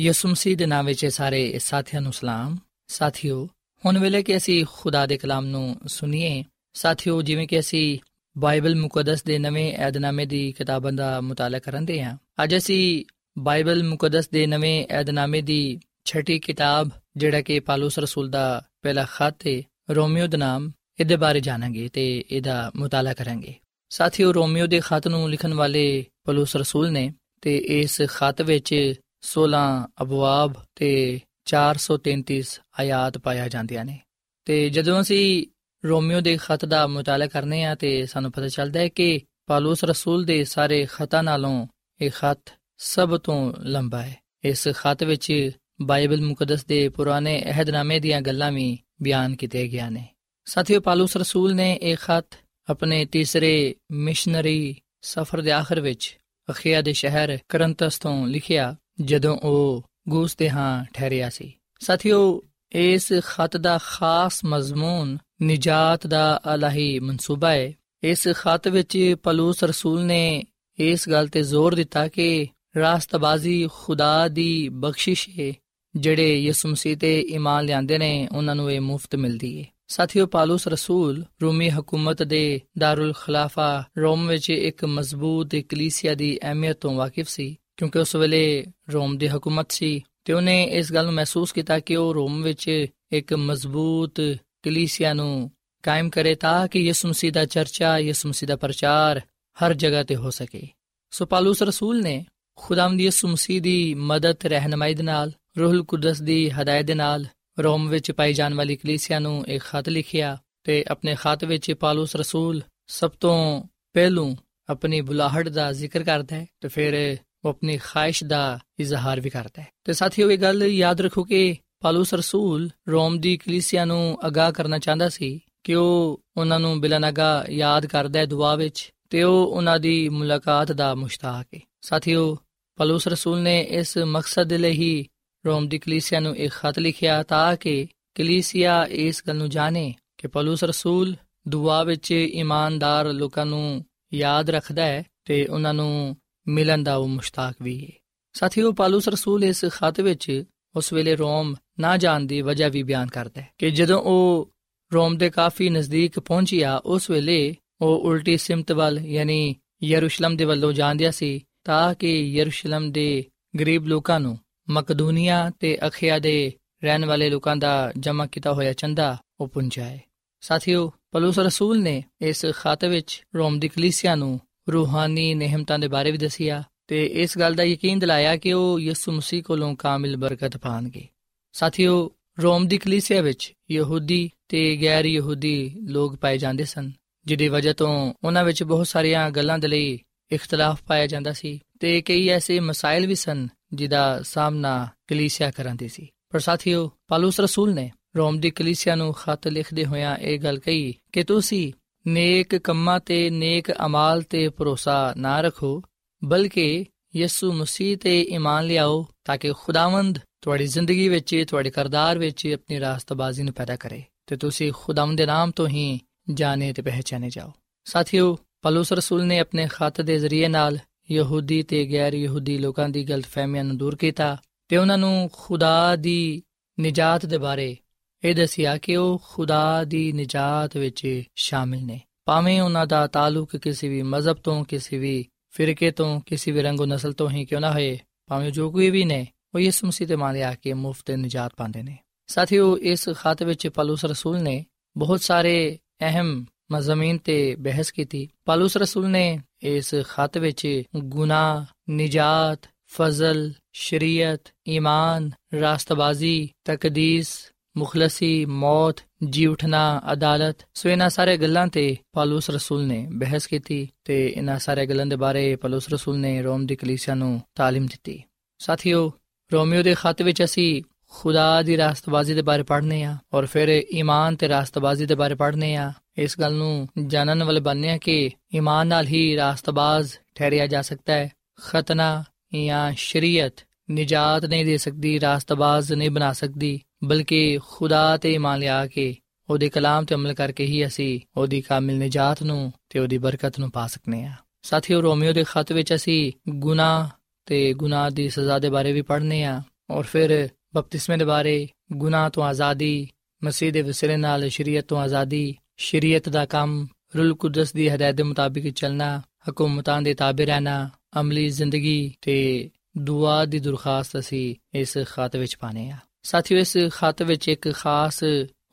ਯਿਸੂ 0.00 0.28
ਮਸੀਹ 0.28 0.56
ਦੇ 0.56 0.66
ਨਾਮ 0.66 0.86
ਵਿੱਚ 0.86 1.06
ਸਾਰੇ 1.06 1.58
ਸਾਥੀਆਂ 1.58 2.02
ਨੂੰ 2.02 2.12
ਸਲਾਮ। 2.12 2.56
ਸਾਥਿਓ, 2.86 3.48
ਹੁਣ 3.86 3.98
ਵੇਲੇ 3.98 4.22
ਕਿ 4.22 4.36
ਅਸੀਂ 4.36 4.66
ਖੁਦਾ 4.72 5.06
ਦੇ 5.06 5.18
ਕਲਾਮ 5.18 5.46
ਨੂੰ 5.46 5.76
ਸੁਣੀਏ, 5.86 6.44
ਸਾਥਿਓ, 6.72 7.22
ਜਿਵੇਂ 7.22 7.48
ਕਿ 7.48 7.60
ਅਸੀਂ 7.60 7.98
ਬਾਈਬਲ 8.38 8.76
ਮੁਕੱਦਸ 8.76 9.22
ਦੇ 9.22 9.38
ਨਵੇਂ 9.38 9.78
ਏਧਨਾਮੇ 9.88 10.26
ਦੀ 10.26 10.52
ਕਿਤਾਬਾਂ 10.52 10.92
ਦਾ 10.92 11.20
ਮਤਾਲਾ 11.20 11.58
ਕਰਦੇ 11.58 12.02
ਹਾਂ। 12.02 12.16
ਅੱਜ 12.44 12.56
ਅਸੀਂ 12.56 13.04
ਬਾਈਬਲ 13.38 13.82
ਮੁਕੱਦਸ 13.82 14.30
ਦੇ 14.30 14.46
ਨਵੇਂ 14.46 14.86
ਏਧਨਾਮੇ 15.00 15.42
ਦੀ 15.42 15.80
ਛਠੀ 16.04 16.38
ਕਿਤਾਬ, 16.38 16.90
ਜਿਹੜਾ 17.16 17.42
ਕਿ 17.42 17.60
ਪਾਲੂਸ 17.60 17.98
ਰਸੂਲ 17.98 18.30
ਦਾ 18.30 18.64
ਪਹਿਲਾ 18.82 19.04
ਖੱਤ 19.04 19.46
ਹੈ 19.46 19.62
ਰੋਮੀਓ 19.90 20.26
ਦਾ 20.26 20.38
ਨਾਮ, 20.38 20.72
ਇਹਦੇ 21.00 21.16
ਬਾਰੇ 21.16 21.40
ਜਾਣਾਂਗੇ 21.40 21.88
ਤੇ 21.88 22.24
ਇਹਦਾ 22.30 22.72
ਮਤਾਲਾ 22.76 23.14
ਕਰਾਂਗੇ। 23.14 23.54
ਸਾਥੀਓ, 23.88 24.34
ਰੋਮੀਓ 24.34 24.66
ਦੇ 24.66 24.80
ਖੱਤ 24.80 25.08
ਨੂੰ 25.08 25.30
ਲਿਖਣ 25.30 25.54
ਵਾਲੇ 25.54 26.04
ਪਲੂਸ 26.24 26.56
ਰਸੂਲ 26.56 26.92
ਨੇ 26.92 27.14
ਤੇ 27.42 27.56
ਇਸ 27.56 28.02
ਖੱਤ 28.08 28.42
ਵਿੱਚ 28.42 28.94
16 29.20 29.88
ਅਬਵਾਬ 30.02 30.54
ਤੇ 30.74 31.20
433 31.44 32.42
ਆਇਤ 32.80 33.18
ਪਾਇਆ 33.18 33.48
ਜਾਂਦੀਆਂ 33.48 33.84
ਨੇ। 33.84 34.00
ਤੇ 34.44 34.70
ਜਦੋਂ 34.70 35.00
ਅਸੀਂ 35.00 35.46
ਰੋਮੀਓ 35.88 36.20
ਦੇ 36.20 36.36
ਖੱਤ 36.36 36.64
ਦਾ 36.64 36.86
ਮਤਾਲਾ 36.86 37.26
ਕਰਨੇ 37.26 37.64
ਆ 37.64 37.74
ਤੇ 37.74 38.06
ਸਾਨੂੰ 38.06 38.32
ਪਤਾ 38.32 38.48
ਚੱਲਦਾ 38.48 38.80
ਹੈ 38.80 38.88
ਕਿ 38.88 39.20
ਪਾਲੂਸ 39.46 39.84
ਰਸੂਲ 39.84 40.24
ਦੇ 40.24 40.44
ਸਾਰੇ 40.44 40.86
ਖਤਾਂ 40.92 41.22
ਨਾਲੋਂ 41.22 41.66
ਇਹ 42.00 42.10
ਖੱਤ 42.10 42.52
ਸਭ 42.76 43.20
ਤੋਂ 43.20 43.52
ਲੰਬਾ 43.58 44.02
ਹੈ। 44.02 44.16
ਇਸ 44.44 44.68
ਖੱਤ 44.68 45.04
ਵਿੱਚ 45.04 45.50
ਬਾਈਬਲ 45.82 46.20
ਮੁਕੱਦਸ 46.20 46.64
ਦੇ 46.64 46.88
ਪੁਰਾਣੇ 46.88 47.42
ਅਹਿਦਨਾਮੇ 47.44 48.00
ਦੀਆਂ 48.00 48.20
ਗੱਲਾਂ 48.20 48.52
ਵੀ 48.52 48.78
ਬਿਆਨ 49.02 49.36
ਕੀਤੇ 49.36 49.68
ਗਿਆ 49.68 49.90
ਨੇ। 49.90 50.08
ਸਾਥੀਓ, 50.44 50.80
ਪਾਲੂਸ 50.80 51.16
ਰਸੂਲ 51.16 51.54
ਨੇ 51.54 51.78
ਇਹ 51.82 51.96
ਖੱਤ 51.96 52.38
ਆਪਣੇ 52.70 53.04
ਤੀਸਰੇ 53.04 53.74
ਮਿਸ਼ਨਰੀ 53.90 54.76
ਸਫ਼ਰ 55.02 55.40
ਦੇ 55.40 55.50
ਆਖਰ 55.50 55.80
ਵਿੱਚ 55.80 56.18
ਅਖਿਆ 56.50 56.82
ਦੇ 56.82 56.92
ਸ਼ਹਿਰ 56.92 57.38
ਕਰੰਤਸ 57.48 57.98
ਤੋਂ 57.98 58.26
ਲਿਖਿਆ। 58.26 58.76
ਜਦੋਂ 59.00 59.36
ਉਹ 59.36 59.84
ਗੂਸ 60.08 60.36
ਦੇ 60.36 60.50
ਹਾਂ 60.50 60.84
ਠਹਿਰਿਆ 60.94 61.30
ਸੀ। 61.30 61.52
ਸਾਥੀਓ, 61.80 62.42
ਇਸ 62.72 63.12
ਖਤ 63.24 63.56
ਦਾ 63.56 63.78
ਖਾਸ 63.82 64.40
ਮਜ਼ਮੂਨ 64.44 65.18
ਨਜਾਤ 65.42 66.06
ਦਾ 66.06 66.40
ਅਲਾਹੀ 66.54 66.98
ਮਨਸੂਬਾ 66.98 67.50
ਹੈ। 67.50 67.72
ਇਸ 68.02 68.28
ਖਤ 68.28 68.68
ਵਿੱਚ 68.68 69.16
ਪਲੂਸ 69.22 69.64
ਰਸੂਲ 69.64 70.04
ਨੇ 70.04 70.44
ਇਸ 70.78 71.08
ਗੱਲ 71.08 71.28
ਤੇ 71.28 71.42
ਜ਼ੋਰ 71.42 71.74
ਦਿੱਤਾ 71.74 72.08
ਕਿ 72.08 72.46
ਰਾਸਤਬਾਜ਼ੀ 72.78 73.68
ਖੁਦਾ 73.72 74.28
ਦੀ 74.28 74.68
ਬਖਸ਼ਿਸ਼ 74.68 75.28
ਹੈ। 75.40 75.52
ਜਿਹੜੇ 75.96 76.40
ਯਿਸੂ 76.40 76.68
ਮਸੀਹ 76.68 76.96
ਤੇ 76.96 77.20
ਈਮਾਨ 77.20 77.64
ਲਿਆਂਦੇ 77.64 77.98
ਨੇ, 77.98 78.28
ਉਹਨਾਂ 78.36 78.54
ਨੂੰ 78.54 78.72
ਇਹ 78.72 78.80
ਮੁਫਤ 78.80 79.16
ਮਿਲਦੀ 79.16 79.60
ਹੈ। 79.60 79.64
ਸਾਥੀਓ, 79.88 80.26
ਪਾਲੂਸ 80.26 80.68
ਰਸੂਲ 80.68 81.24
ਰੂਮੀ 81.42 81.70
ਹਕੂਮਤ 81.70 82.22
ਦੇ 82.22 82.60
ਦਾਰੁਲ 82.78 83.12
ਖਲਾਫਾ 83.12 83.84
ਰੋਮ 83.98 84.26
ਵਿੱਚ 84.26 84.50
ਇੱਕ 84.50 84.84
ਮਜ਼ਬੂਤ 84.84 85.56
ਕਲੀਸਿਆ 85.56 86.14
ਦੀ 86.14 86.38
ਅਹਿਮੀਅਤ 86.42 86.76
ਤੋਂ 86.80 86.94
ਵਾਕਿਫ 86.94 87.28
ਸੀ। 87.28 87.56
ਕਿਉਂਕਿ 87.80 87.98
ਉਸ 87.98 88.16
ਵੇਲੇ 88.16 88.64
ਰੋਮ 88.92 89.18
ਦੀ 89.18 89.28
ਹਕੂਮਤ 89.28 89.72
ਸੀ 89.72 90.02
ਤੇ 90.24 90.32
ਉਹਨੇ 90.32 90.64
ਇਸ 90.64 90.92
ਗੱਲ 90.92 91.04
ਨੂੰ 91.04 91.14
ਮਹਿਸੂਸ 91.14 91.52
ਕੀਤਾ 91.52 91.78
ਕਿ 91.78 91.96
ਉਹ 91.96 92.14
ਰੋਮ 92.14 92.42
ਵਿੱਚ 92.42 92.86
ਇੱਕ 93.12 93.34
ਮਜ਼ਬੂਤ 93.34 94.20
ਕਲੀਸਿਆ 94.62 95.12
ਨੂੰ 95.14 95.50
ਕਾਇਮ 95.82 96.10
ਕਰੇ 96.10 96.34
ਤਾਂ 96.34 96.68
ਕਿ 96.68 96.78
ਯਿਸੂ 96.78 97.08
ਮਸੀਹ 97.08 97.32
ਦਾ 97.32 97.44
ਚਰਚਾ, 97.44 97.98
ਯਿਸੂ 97.98 98.28
ਮਸੀਹ 98.28 98.48
ਦਾ 98.48 98.56
ਪ੍ਰਚਾਰ 98.56 99.20
ਹਰ 99.56 99.74
ਜਗ੍ਹਾ 99.74 100.02
ਤੇ 100.02 100.16
ਹੋ 100.16 100.30
ਸਕੇ। 100.30 100.68
ਸੋ 101.10 101.26
ਪਾਲੂਸ 101.26 101.62
ਰਸੂਲ 101.62 102.02
ਨੇ 102.02 102.26
ਖੁਦਾਵੰਦ 102.56 103.00
ਯਿਸੂ 103.00 103.28
ਮਸੀਹ 103.28 103.62
ਦੀ 103.62 103.94
ਮਦਦ, 103.94 104.36
ਰਹਿਨਮਾਈ 104.46 104.94
ਦੇ 104.94 105.02
ਨਾਲ, 105.02 105.32
ਰੂਹੁਲ 105.58 105.84
ਕੁਦਸ 105.84 106.22
ਦੀ 106.22 106.50
ਹਦਾਇਤ 106.50 106.84
ਦੇ 106.84 106.94
ਨਾਲ 106.94 107.26
ਰੋਮ 107.58 107.88
ਵਿੱਚ 107.88 108.12
ਪਾਈ 108.12 108.32
ਜਾਣ 108.32 108.54
ਵਾਲੀ 108.54 108.76
ਕਲੀਸਿਆ 108.76 109.18
ਨੂੰ 109.18 109.46
ਇੱਕ 109.46 109.64
ਖਤ 109.64 109.88
ਲਿਖਿਆ 109.88 110.38
ਤੇ 110.64 110.84
ਆਪਣੇ 110.88 111.14
ਖਤ 111.14 111.44
ਵਿੱਚ 111.44 111.72
ਪਾਲੂਸ 111.72 112.16
ਰਸੂਲ 112.16 112.62
ਸਭ 112.86 113.10
ਤੋਂ 113.10 113.62
ਪਹਿਲੂ 113.92 114.36
ਆਪਣੀ 114.68 115.00
ਬੁਲਾਹਟ 115.00 115.48
ਦਾ 115.48 115.72
ਜ਼ਿਕਰ 115.72 116.02
ਕਰਦਾ 116.02 116.36
ਹੈ 116.36 116.46
ਤੇ 116.60 116.68
ਫਿਰ 116.68 117.16
ਉਹ 117.44 117.50
ਆਪਣੀ 117.50 117.76
ਖਾਹਿਸ਼ 117.76 118.24
ਦਾ 118.24 118.58
ਇਜ਼ਹਾਰ 118.78 119.20
ਵੀ 119.20 119.30
ਕਰਦਾ 119.30 119.62
ਹੈ। 119.62 119.66
ਤੇ 119.84 119.92
ਸਾਥੀਓ, 119.92 120.30
ਇਹ 120.30 120.38
ਗੱਲ 120.38 120.62
ਯਾਦ 120.62 121.00
ਰੱਖੋ 121.00 121.24
ਕਿ 121.24 121.56
ਪਾਲੂਸ 121.80 122.14
ਰਸੂਲ 122.14 122.70
ਰੋਮ 122.88 123.20
ਦੀ 123.20 123.36
ਕਲੀਸਿਆ 123.36 123.84
ਨੂੰ 123.84 124.18
ਅਗਾਹ 124.26 124.52
ਕਰਨਾ 124.52 124.78
ਚਾਹੁੰਦਾ 124.78 125.08
ਸੀ 125.08 125.40
ਕਿ 125.64 125.74
ਉਹ 125.74 126.20
ਉਹਨਾਂ 126.36 126.60
ਨੂੰ 126.60 126.80
ਬਿਲਨਗਾ 126.80 127.44
ਯਾਦ 127.50 127.86
ਕਰਦਾ 127.86 128.18
ਹੈ 128.18 128.26
ਦੁਆ 128.26 128.54
ਵਿੱਚ 128.54 128.92
ਤੇ 129.10 129.22
ਉਹ 129.22 129.46
ਉਹਨਾਂ 129.46 129.80
ਦੀ 129.80 130.08
ਮੁਲਾਕਾਤ 130.08 130.72
ਦਾ 130.72 130.94
ਮੁਸ਼ਤਾਕ 130.94 131.46
ਹੈ। 131.54 131.60
ਸਾਥੀਓ, 131.80 132.36
ਪਾਲੂਸ 132.76 133.08
ਰਸੂਲ 133.08 133.40
ਨੇ 133.40 133.60
ਇਸ 133.60 133.98
ਮਕਸਦ 133.98 134.52
ਲਈ 134.52 134.72
ਹੀ 134.72 135.06
ਰੋਮ 135.46 135.68
ਦੀ 135.68 135.78
ਕਲੀਸਿਆ 135.78 136.20
ਨੂੰ 136.20 136.36
ਇੱਕ 136.36 136.54
ਖਤ 136.54 136.78
ਲਿਖਿਆ 136.78 137.22
ਤਾਂ 137.22 137.56
ਕਿ 137.56 137.86
ਕਲੀਸਿਆ 138.14 138.86
ਇਸ 138.90 139.22
ਗੱਲ 139.28 139.36
ਨੂੰ 139.36 139.50
ਜਾਣੇ 139.50 139.94
ਕਿ 140.18 140.28
ਪੌਲਸ 140.28 140.64
ਰਸੂਲ 140.64 141.16
ਦੁਆ 141.48 141.82
ਵਿੱਚ 141.82 142.10
ਇਮਾਨਦਾਰ 142.10 143.12
ਲੋਕਾਂ 143.12 143.46
ਨੂੰ 143.46 143.84
ਯਾਦ 144.14 144.50
ਰੱਖਦਾ 144.50 144.84
ਹੈ 144.84 145.04
ਤੇ 145.24 145.46
ਉਹਨਾਂ 145.46 145.74
ਨੂੰ 145.74 146.16
ਮਿਲਣ 146.50 146.82
ਦਾ 146.82 146.96
ਉਹ 146.96 147.08
ਮੁਸ਼ਤਾਕ 147.08 147.54
ਵੀ 147.62 147.84
ਹੈ 147.84 147.92
ਸਾਥੀਓ, 148.34 148.72
ਪੌਲਸ 148.72 149.08
ਰਸੂਲ 149.08 149.44
ਇਸ 149.44 149.64
ਖਤ 149.64 150.00
ਵਿੱਚ 150.00 150.44
ਉਸ 150.74 150.92
ਵੇਲੇ 150.92 151.14
ਰੋਮ 151.16 151.54
ਨਾ 151.80 151.96
ਜਾਣ 151.96 152.20
ਦੀ 152.20 152.40
ਵਜ੍ਹਾ 152.42 152.68
ਵੀ 152.68 152.82
ਬਿਆਨ 152.82 153.08
ਕਰਦਾ 153.08 153.40
ਹੈ 153.40 153.48
ਕਿ 153.58 153.70
ਜਦੋਂ 153.70 154.00
ਉਹ 154.00 154.50
ਰੋਮ 154.92 155.16
ਦੇ 155.16 155.30
ਕਾਫੀ 155.30 155.68
ਨਜ਼ਦੀਕ 155.70 156.18
ਪਹੁੰਚਿਆ, 156.20 156.76
ਉਸ 156.76 157.10
ਵੇਲੇ 157.10 157.54
ਉਹ 157.80 158.00
ਉਲਟੀ 158.00 158.36
ਸਿਮਤ 158.36 158.72
ਵੱਲ, 158.72 158.98
ਯਾਨੀ 158.98 159.56
ਯਰੂਸ਼ਲਮ 159.82 160.36
ਦੇ 160.36 160.44
ਵੱਲੋਂ 160.44 160.72
ਜਾਂਦਿਆ 160.72 161.10
ਸੀ 161.10 161.40
ਤਾਂ 161.64 161.94
ਕਿ 161.94 162.10
ਯਰੂਸ਼ਲਮ 162.32 162.90
ਦੇ 162.92 163.24
ਗਰੀਬ 163.60 163.86
ਲੋਕਾਂ 163.86 164.20
ਨੂੰ 164.20 164.38
ਮਕਦੂਨੀਆ 164.70 165.50
ਤੇ 165.60 165.76
ਅਖਿਆ 165.86 166.18
ਦੇ 166.18 166.52
ਰਹਿਣ 166.84 167.04
ਵਾਲੇ 167.04 167.30
ਲੋਕਾਂ 167.30 167.56
ਦਾ 167.56 167.92
ਜਮ੍ਹਾਂ 167.98 168.26
ਕੀਤਾ 168.26 168.52
ਹੋਇਆ 168.52 168.72
ਚੰਦਾ 168.72 169.16
ਉਹ 169.40 169.48
ਪਹੁੰਚਾਏ 169.48 169.98
ਸਾਥੀਓ, 170.42 170.92
ਪਲੂਸ 171.12 171.38
ਰਸੂਲ 171.38 171.80
ਨੇ 171.82 172.02
ਇਸ 172.20 172.46
ਖਾਤੇ 172.54 172.88
ਵਿੱਚ 172.88 173.22
ਰੋਮ 173.36 173.58
ਦੀ 173.60 173.68
ਕਲੀਸਿਆ 173.68 174.14
ਨੂੰ 174.14 174.40
ਰੂਹਾਨੀ 174.72 175.34
ਨਿਹਮਤਾਂ 175.34 175.78
ਦੇ 175.78 175.88
ਬਾਰੇ 175.88 176.10
ਵੀ 176.10 176.18
ਦੱਸਿਆ 176.18 176.62
ਤੇ 176.86 177.06
ਇਸ 177.06 177.38
ਗੱਲ 177.38 177.54
ਦਾ 177.54 177.62
ਯਕੀਨ 177.62 177.98
ਦਿਲਾਇਆ 177.98 178.36
ਕਿ 178.36 178.52
ਉਹ 178.52 178.80
ਯਿਸੂ 178.80 179.12
ਮਸੀਹ 179.12 179.42
ਕੋਲੋਂ 179.42 179.76
ਕਾਮਿਲ 179.76 180.16
ਬਰਕਤ 180.16 180.56
ਪਾਣਗੇ। 180.56 181.08
ਸਾਥੀਓ, 181.52 182.10
ਰੋਮ 182.42 182.66
ਦੀ 182.68 182.78
ਕਲੀਸਿਆ 182.78 183.20
ਵਿੱਚ 183.20 183.52
ਯਹੂਦੀ 183.70 184.30
ਤੇ 184.48 184.78
ਗੈਰ 184.82 185.04
ਯਹੂਦੀ 185.04 185.72
ਲੋਕ 185.82 186.16
ਪਾਏ 186.16 186.38
ਜਾਂਦੇ 186.38 186.64
ਸਨ, 186.64 186.92
ਜਿਹਦੀ 187.26 187.48
ਵਜ੍ਹਾ 187.48 187.72
ਤੋਂ 187.72 188.14
ਉਹਨਾਂ 188.24 188.44
ਵਿੱਚ 188.44 188.62
ਬਹੁਤ 188.62 188.86
ਸਾਰੀਆਂ 188.86 189.30
ਗੱਲਾਂ 189.30 189.58
ਦੇ 189.58 189.68
ਲਈ 189.68 189.98
ਇਖਤਲਾਫ 190.32 190.82
ਪਾਇਆ 190.82 191.06
ਜਾਂਦਾ 191.06 191.32
ਸੀ 191.32 191.60
ਤੇ 191.80 192.02
ਕਈ 192.02 192.28
ਐਸੇ 192.28 192.60
ਮਸਾਇਲ 192.60 193.06
ਵੀ 193.06 193.14
ਸਨ 193.14 193.48
ਜਿਹਦਾ 193.72 194.22
ਸਾਹਮਣਾ 194.22 194.88
ਕਲੀਸਿਆ 195.06 195.50
ਕਰਾਂਦੀ 195.50 195.88
ਸੀ। 195.88 196.08
ਪਰ 196.30 196.38
ਸਾਥੀਓ, 196.38 196.90
ਪਾਲੂਸ 197.08 197.40
ਰਸੂਲ 197.40 197.74
ਨੇ 197.74 197.90
ਰੋਮ 198.16 198.40
ਦੀ 198.40 198.50
ਕਲੀਸਿਆ 198.50 198.94
ਨੂੰ 198.94 199.12
ਖਤ 199.12 199.48
ਲਿਖਦੇ 199.48 199.84
ਹੋਇਆਂ 199.84 200.16
ਇਹ 200.16 200.38
ਗੱਲ 200.38 200.58
ਕਹੀ 200.58 200.94
ਕਿ 201.12 201.24
ਤੁਸੀਂ 201.24 201.72
ਨੇਕ 202.06 202.56
ਕੰਮਾਂ 202.56 203.00
ਤੇ 203.00 203.30
ਨੇਕ 203.30 203.72
ਅਮਾਲ 203.86 204.22
ਤੇ 204.22 204.48
ਭਰੋਸਾ 204.48 205.14
ਨਾ 205.16 205.40
ਰੱਖੋ, 205.40 205.82
ਬਲਕਿ 206.24 206.84
ਯਿਸੂ 207.16 207.52
ਮਸੀਹ 207.52 207.96
ਤੇ 207.96 208.22
ਈਮਾਨ 208.22 208.64
ਲਿਆਓ, 208.64 209.06
ਤਾਂ 209.24 209.38
ਕਿ 209.38 209.52
ਖੁਦਾਵੰਦ 209.52 210.18
ਤੁਹਾਡੀ 210.40 210.66
ਜ਼ਿੰਦਗੀ 210.66 211.08
ਵਿੱਚ, 211.08 211.44
ਤੁਹਾਡੇ 211.48 211.70
ਕਰਦਾਰ 211.70 212.18
ਵਿੱਚ 212.18 212.46
ਆਪਣੀ 212.46 212.80
ਰਾਸਤਬਾਜ਼ੀ 212.80 213.42
ਨੂੰ 213.42 213.54
ਪੈਦਾ 213.54 213.76
ਕਰੇ 213.76 214.02
ਤੇ 214.26 214.36
ਤੁਸੀਂ 214.36 214.72
ਖੁਦਾਵੰਦ 214.76 215.18
ਦੇ 215.18 215.26
ਨਾਮ 215.26 215.50
ਤੋਂ 215.50 215.68
ਹੀ 215.68 216.00
ਜਾਣੇ 216.30 216.72
ਤੇ 216.72 216.82
ਪਹਿਚਾਨੇ 216.82 217.30
ਜਾਓ। 217.30 217.52
ਸਾਥੀਓ, 217.84 218.38
ਪਲੂਸ 218.62 218.92
ਰਸੂਲ 218.92 219.24
ਨੇ 219.24 219.38
ਆਪਣੇ 219.38 219.68
ਖਤ 219.72 220.00
ਦੇ 220.00 220.18
ਜ਼ਰੀਏ 220.18 220.48
ਨਾਲ 220.48 220.78
ਯਹੂਦੀ 221.10 221.62
ਤੇ 221.62 221.92
ਗੈਰ 221.92 222.14
ਯਹੂਦੀ 222.14 222.58
ਲੋਕਾਂ 222.58 222.88
ਦੀ 222.88 223.04
ਗਲਤਫਹਿਮੀਆਂ 223.04 223.64
ਨੂੰ 223.64 223.76
ਦੂਰ 223.76 223.96
ਕੀਤਾ 223.96 224.36
ਤੇ 224.68 224.76
ਉਹਨਾਂ 224.76 224.98
ਨੂੰ 224.98 225.30
ਖੁਦਾ 225.32 225.96
ਦੀ 225.96 226.42
ਨਜਾਤ 226.80 227.26
ਦੇ 227.26 227.38
ਬਾਰੇ 227.38 227.76
ਇਹ 228.24 228.34
ਦੱਸਿਆ 228.34 228.78
ਕਿ 228.78 228.96
ਉਹ 228.96 229.22
ਖੁਦਾ 229.28 229.84
ਦੀ 229.84 230.12
ਨਜਾਤ 230.12 230.76
ਵਿੱਚ 230.76 231.22
ਸ਼ਾਮਿਲ 231.36 231.84
ਨੇ। 231.84 232.00
ਭਾਵੇਂ 232.24 232.60
ਉਹਨਾਂ 232.60 232.86
ਦਾ 232.86 233.06
ਤਾਲੁਕ 233.06 233.56
ਕਿਸੇ 233.56 233.88
ਵੀ 233.88 234.02
ਮਜ਼ਹਬ 234.02 234.36
ਤੋਂ, 234.36 234.64
ਕਿਸੇ 234.64 234.98
ਵੀ 234.98 235.26
ਫਿਰਕੇ 235.50 235.90
ਤੋਂ, 235.90 236.20
ਕਿਸੇ 236.26 236.52
ਵੀ 236.52 236.62
ਰੰਗੋ 236.62 236.86
ਨਸਲ 236.86 237.12
ਤੋਂ 237.12 237.30
ਹੀ 237.30 237.44
ਕਿਉਂ 237.44 237.60
ਨਾ 237.60 237.72
ਹੋਏ, 237.72 237.98
ਭਾਵੇਂ 238.26 238.50
ਜੋ 238.50 238.70
ਕੋਈ 238.70 238.90
ਵੀ 238.90 239.04
ਨੇ, 239.04 239.26
ਉਹ 239.54 239.60
ਯਿਸੂ 239.60 239.86
ਮਸੀਹ 239.86 240.08
ਤੇ 240.08 240.16
ਮੰਨ 240.16 240.34
ਲਿਆ 240.34 240.54
ਕੇ 240.54 240.72
ਮੁਫਤ 240.72 241.10
ਨਜਾਤ 241.10 241.52
ਪਾਉਂਦੇ 241.56 241.82
ਨੇ। 241.82 241.98
ਸਾਥੀਓ, 242.26 242.78
ਇਸ 242.78 243.08
ਖਤ 243.08 243.42
ਵਿੱਚ 243.42 243.68
ਪਲੂਸ 243.68 244.04
ਰਸੂਲ 244.04 244.42
ਨੇ 244.42 244.66
ਬਹੁਤ 244.96 245.20
ਸਾਰੇ 245.20 245.78
ਅਹਿਮ 246.00 246.44
ਮਜ਼ਮੀਨ 246.72 247.18
ਤੇ 247.18 247.56
ਬਹਿਸ 247.56 247.92
ਕੀਤੀ। 247.92 248.28
ਪਲੂਸ 248.44 248.76
ਰਸੂਲ 248.76 249.08
ਨੇ 249.08 249.40
ਇਸ 249.62 249.94
ਖਤ 249.94 250.38
ਵਿੱਚ 250.38 250.82
ਗੁਨਾਹ, 250.96 251.64
ਨਜਾਤ, 251.90 252.68
ਫਜ਼ਲ, 252.86 253.52
ਸ਼ਰੀਅਤ, 253.72 254.40
ਈਮਾਨ, 254.68 255.30
ਰਾਸਤਬਾਜ਼ੀ, 255.60 256.50
ਤਕਦੀਸ 256.64 257.52
ਮੁਖਲਸੀ 257.79 258.45
ਮੌਤ 258.45 259.01
ਜੀ 259.23 259.45
ਉਠਣਾ 259.45 260.01
ਅਦਾਲਤ 260.13 260.65
ਸੋ 260.73 260.89
ਇਹਨਾਂ 260.89 261.09
ਸਾਰੇ 261.09 261.37
ਗੱਲਾਂ 261.37 261.67
ਤੇ 261.67 261.95
ਪੌਲਸ 262.13 262.49
ਰਸੂਲ 262.49 262.85
ਨੇ 262.87 263.05
ਬਹਿਸ 263.11 263.47
ਕੀਤੀ 263.47 263.87
ਤੇ 264.05 264.25
ਇਹਨਾਂ 264.27 264.57
ਸਾਰੇ 264.59 264.85
ਗੱਲਾਂ 264.85 265.05
ਦੇ 265.05 265.15
ਬਾਰੇ 265.15 265.55
ਪੌਲਸ 265.55 265.89
ਰਸੂਲ 265.89 266.17
ਨੇ 266.17 266.41
ਰੋਮ 266.41 266.65
ਦੀ 266.65 266.75
ਕਲੀਸਿਆ 266.75 267.15
ਨੂੰ 267.15 267.39
تعلیم 267.59 267.87
ਦਿੱਤੀ 267.87 268.21
ਸਾਥੀਓ 268.59 269.11
ਰੋਮੀਓ 269.51 269.83
ਦੇ 269.83 269.95
ਖਤ 269.95 270.21
ਵਿੱਚ 270.21 270.43
ਅਸੀਂ 270.43 270.81
ਖੁਦਾ 271.13 271.61
ਦੀ 271.61 271.77
ਰਾਸਤਬਾਜ਼ੀ 271.77 272.33
ਦੇ 272.33 272.41
ਬਾਰੇ 272.41 272.63
ਪੜ੍ਹਨੇ 272.63 273.03
ਆ 273.03 273.17
ਔਰ 273.33 273.45
ਫਿਰ 273.45 273.69
ਈਮਾਨ 273.93 274.35
ਤੇ 274.35 274.47
ਰਾਸਤਬਾਜ਼ੀ 274.49 275.05
ਦੇ 275.05 275.15
ਬਾਰੇ 275.15 275.35
ਪੜ੍ਹਨੇ 275.35 275.75
ਆ 275.75 275.91
ਇਸ 276.17 276.39
ਗੱਲ 276.39 276.53
ਨੂੰ 276.53 276.87
ਜਾਣਨ 277.07 277.43
ਵਾਲੇ 277.43 277.59
ਬਣਨੇ 277.59 277.89
ਆ 277.89 277.97
ਕਿ 277.97 278.31
ਈਮਾਨ 278.55 278.87
ਨਾਲ 278.87 279.07
ਹੀ 279.07 279.35
ਰਾਸਤਬਾਜ਼ 279.37 280.13
ਠਹਿਰਿਆ 280.35 280.67
ਜਾ 280.67 280.81
ਸਕਦਾ 280.81 281.13
ਹੈ 281.13 281.29
ਖਤਨਾ 281.61 282.23
ਜਾਂ 282.55 282.91
ਸ਼ਰੀਅਤ 282.97 283.65
ਨਿਜਾਤ 283.89 284.45
ਨਹੀਂ 284.45 284.65
ਦੇ 284.65 284.77
ਸਕਦੀ 284.77 285.19
ਰਾਸਤਬਾਜ਼ 285.19 285.91
ਨਹੀਂ 285.93 286.09
ਬਣਾ 286.09 286.31
ਸਕਦੀ 286.33 286.79
ਬਲਕਿ 287.04 287.58
ਖੁਦਾ 287.68 288.16
ਤੇ 288.16 288.32
ਇਮਾਨ 288.32 288.58
ਲਿਆ 288.58 288.86
ਕੇ 288.86 289.16
ਉਹਦੇ 289.50 289.68
ਕਲਾਮ 289.68 290.04
ਤੇ 290.04 290.14
ਅਮਲ 290.14 290.34
ਕਰਕੇ 290.34 290.64
ਹੀ 290.64 290.86
ਅਸੀਂ 290.86 291.20
ਉਹਦੀ 291.36 291.60
ਕਾਮਿਲ 291.60 291.98
ਨਿਜਾਤ 291.98 292.42
ਨੂੰ 292.42 292.72
ਤੇ 292.88 292.98
ਉਹਦੀ 292.98 293.18
ਬਰਕਤ 293.18 293.58
ਨੂੰ 293.58 293.70
ਪਾ 293.70 293.86
ਸਕਨੇ 293.86 294.24
ਆ। 294.24 294.32
ਸਾਥੀਓ, 294.62 295.02
ਰੋਮੀਓ 295.02 295.32
ਦੇ 295.32 295.44
ਖਤ 295.48 295.72
ਵਿੱਚ 295.72 295.94
ਅਸੀਂ 295.94 296.32
ਗੁਨਾਹ 296.48 297.08
ਤੇ 297.46 297.74
ਗੁਨਾਹ 297.74 298.10
ਦੀ 298.10 298.28
ਸਜ਼ਾ 298.28 298.58
ਦੇ 298.58 298.68
ਬਾਰੇ 298.68 298.92
ਵੀ 298.92 299.02
ਪੜ੍ਹਨੇ 299.02 299.44
ਆ 299.44 299.62
ਔਰ 299.90 300.04
ਫਿਰ 300.04 300.48
ਬਪਤਿਸਮੇ 300.74 301.16
ਦੇ 301.16 301.24
ਬਾਰੇ 301.24 301.68
ਗੁਨਾਹ 301.92 302.30
ਤੋਂ 302.30 302.44
ਆਜ਼ਾਦੀ, 302.44 303.08
ਮਸੀਹ 303.44 303.72
ਦੇ 303.72 303.82
ਵਸਿਲੇ 303.82 304.16
ਨਾਲ 304.16 304.48
ਸ਼ਰੀਅਤ 304.48 304.84
ਤੋਂ 304.84 304.98
ਆਜ਼ਾਦੀ, 304.98 305.56
ਸ਼ਰੀਅਤ 305.76 306.28
ਦਾ 306.28 306.46
ਕੰਮ, 306.46 306.86
ਰੂਲ 307.16 307.34
ਕੁਦਸ 307.34 307.72
ਦੀ 307.72 307.88
ਹਦਾਇਤ 307.88 308.14
ਦੇ 308.14 308.22
ਮੁਤਾਬਿਕ 308.22 308.70
ਚੱਲਣਾ, 308.70 309.22
ਹਕੂਮਤਾਂ 309.50 310.02
ਦੇ 310.02 310.14
ਤਾਬੇ 310.14 310.46
ਰਹਿਣਾ, 310.46 310.90
ਅਮਲੀ 311.20 311.50
ਜ਼ਿੰਦਗੀ 311.50 312.14
ਤੇ 312.20 312.70
ਦੁਆ 312.98 313.44
ਦੀ 313.44 313.58
ਦਰਖਾਸਤ 313.58 314.18
ਅਸੀਂ 314.18 314.54
ਇਸ 314.74 314.98
ਖਾਤ 315.06 315.36
ਵਿੱਚ 315.36 315.56
ਪਾਣੇ 315.56 315.90
ਆ। 315.90 315.96
ਸਾਥੀਓ, 316.24 316.58
ਇਸ 316.58 316.76
ਖਤ 316.92 317.22
ਵਿੱਚ 317.22 317.48
ਇੱਕ 317.48 317.72
ਖਾਸ 317.72 318.24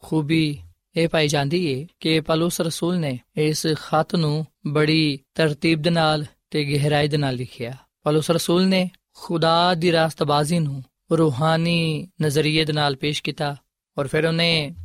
ਖੂਬੀ 0.03 0.57
ਇਹ 0.95 1.07
ਪਾਈ 1.07 1.27
ਜਾਂਦੀ 1.27 1.59
ਹੈ 1.81 1.87
ਕਿ 1.99 2.19
ਪਲੂਸ 2.19 2.61
ਰਸੂਲ 2.61 2.97
ਨੇ 2.99 3.19
ਇਸ 3.37 3.65
ਖਤ 3.67 4.15
ਨੂੰ 4.15 4.45
ਬੜੀ 4.67 5.19
ਤਰਤੀਬ 5.35 5.81
ਦੇ 5.81 5.89
ਨਾਲ 5.89 6.25
ਤੇ 6.51 6.63
ਗਹਿਰਾਈ 6.65 7.07
ਦੇ 7.07 7.17
ਨਾਲ 7.17 7.35
ਲਿਖਿਆ। 7.35 7.73
ਪਲੂਸ 8.03 8.31
ਰਸੂਲ 8.31 8.67
ਨੇ 8.67 8.89
ਖੁਦਾ 9.13 9.73
ਦੀ 9.73 9.91
ਰਾਸਤਬਾਜ਼ੀ 9.91 10.59
ਨੂੰ 10.59 10.83
ਰੂਹਾਨੀ 11.11 12.07
ਨਜ਼ਰੀਏ 12.21 12.65
ਦੇ 12.65 12.73
ਨਾਲ 12.73 12.95
ਪੇਸ਼ 12.95 13.23
ਕੀਤਾ 13.23 13.55
ਔਰ 13.97 14.07
ਫਿਰ 14.07 14.25
ਉਹਨੇ 14.25 14.75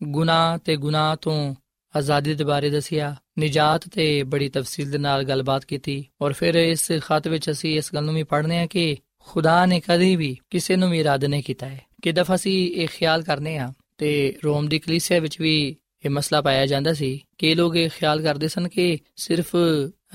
ਗੁਨਾਹ 0.00 0.58
ਤੇ 0.58 0.76
ਗੁਨਾਹ 0.76 1.16
ਤੋਂ 1.16 1.54
ਆਜ਼ਾਦੀ 1.94 2.34
ਦੇ 2.34 2.44
ਬਾਰੇ 2.44 2.70
ਦੱਸਿਆ, 2.70 3.14
ਨਿਜਾਤ 3.38 3.88
ਤੇ 3.88 4.22
ਬੜੀ 4.22 4.48
ਤਫਸੀਲ 4.48 4.90
ਦੇ 4.90 4.98
ਨਾਲ 4.98 5.24
ਗੱਲਬਾਤ 5.24 5.64
ਕੀਤੀ 5.64 6.04
ਔਰ 6.20 6.32
ਫਿਰ 6.32 6.54
ਇਸ 6.54 6.92
ਖਤ 7.04 7.28
ਵਿੱਚ 7.28 7.50
ਅਸੀਂ 7.50 7.76
ਇਸ 7.76 7.90
ਗੱਲ 7.94 8.04
ਨੂੰ 8.04 8.14
ਵੀ 8.14 8.22
ਪੜ੍ਹਨੇ 8.22 8.60
ਆ 8.60 8.66
ਕਿ 8.66 8.96
ਖੁਦਾ 9.26 9.66
ਨੇ 9.66 9.80
ਕਦੀ 9.88 10.16
ਵੀ 10.16 10.38
ਕਿਸੇ 10.50 10.76
ਨੂੰ 10.76 10.90
ਵੀ 10.90 11.00
ਇਰਾਦਾ 11.00 11.28
ਨਹੀਂ 11.28 11.42
ਕੀਤਾ 11.42 11.68
ਹੈ। 11.68 11.80
ਕਿ 12.02 12.12
ਦਫਾ 12.12 12.34
ਅਸੀਂ 12.34 12.74
ਇਹ 12.74 12.88
ਖਿਆਲ 12.88 13.22
ਕਰਨੇ 13.22 13.56
ਆ 13.56 13.72
ਤੇ 13.98 14.34
ਰੋਮ 14.44 14.68
ਦੀ 14.68 14.78
ਕਲੀਸਿਆ 14.78 15.20
ਵਿੱਚ 15.20 15.40
ਵੀ 15.40 15.76
ਇਹ 16.04 16.10
ਮਸਲਾ 16.10 16.40
ਪਾਇਆ 16.40 16.66
ਜਾਂਦਾ 16.66 16.92
ਸੀ 16.92 17.20
ਕਿ 17.38 17.54
ਲੋਕ 17.54 17.76
ਇਹ 17.76 17.90
ਖਿਆਲ 17.90 18.22
ਕਰਦੇ 18.22 18.48
ਸਨ 18.48 18.68
ਕਿ 18.68 18.98
ਸਿਰਫ 19.16 19.56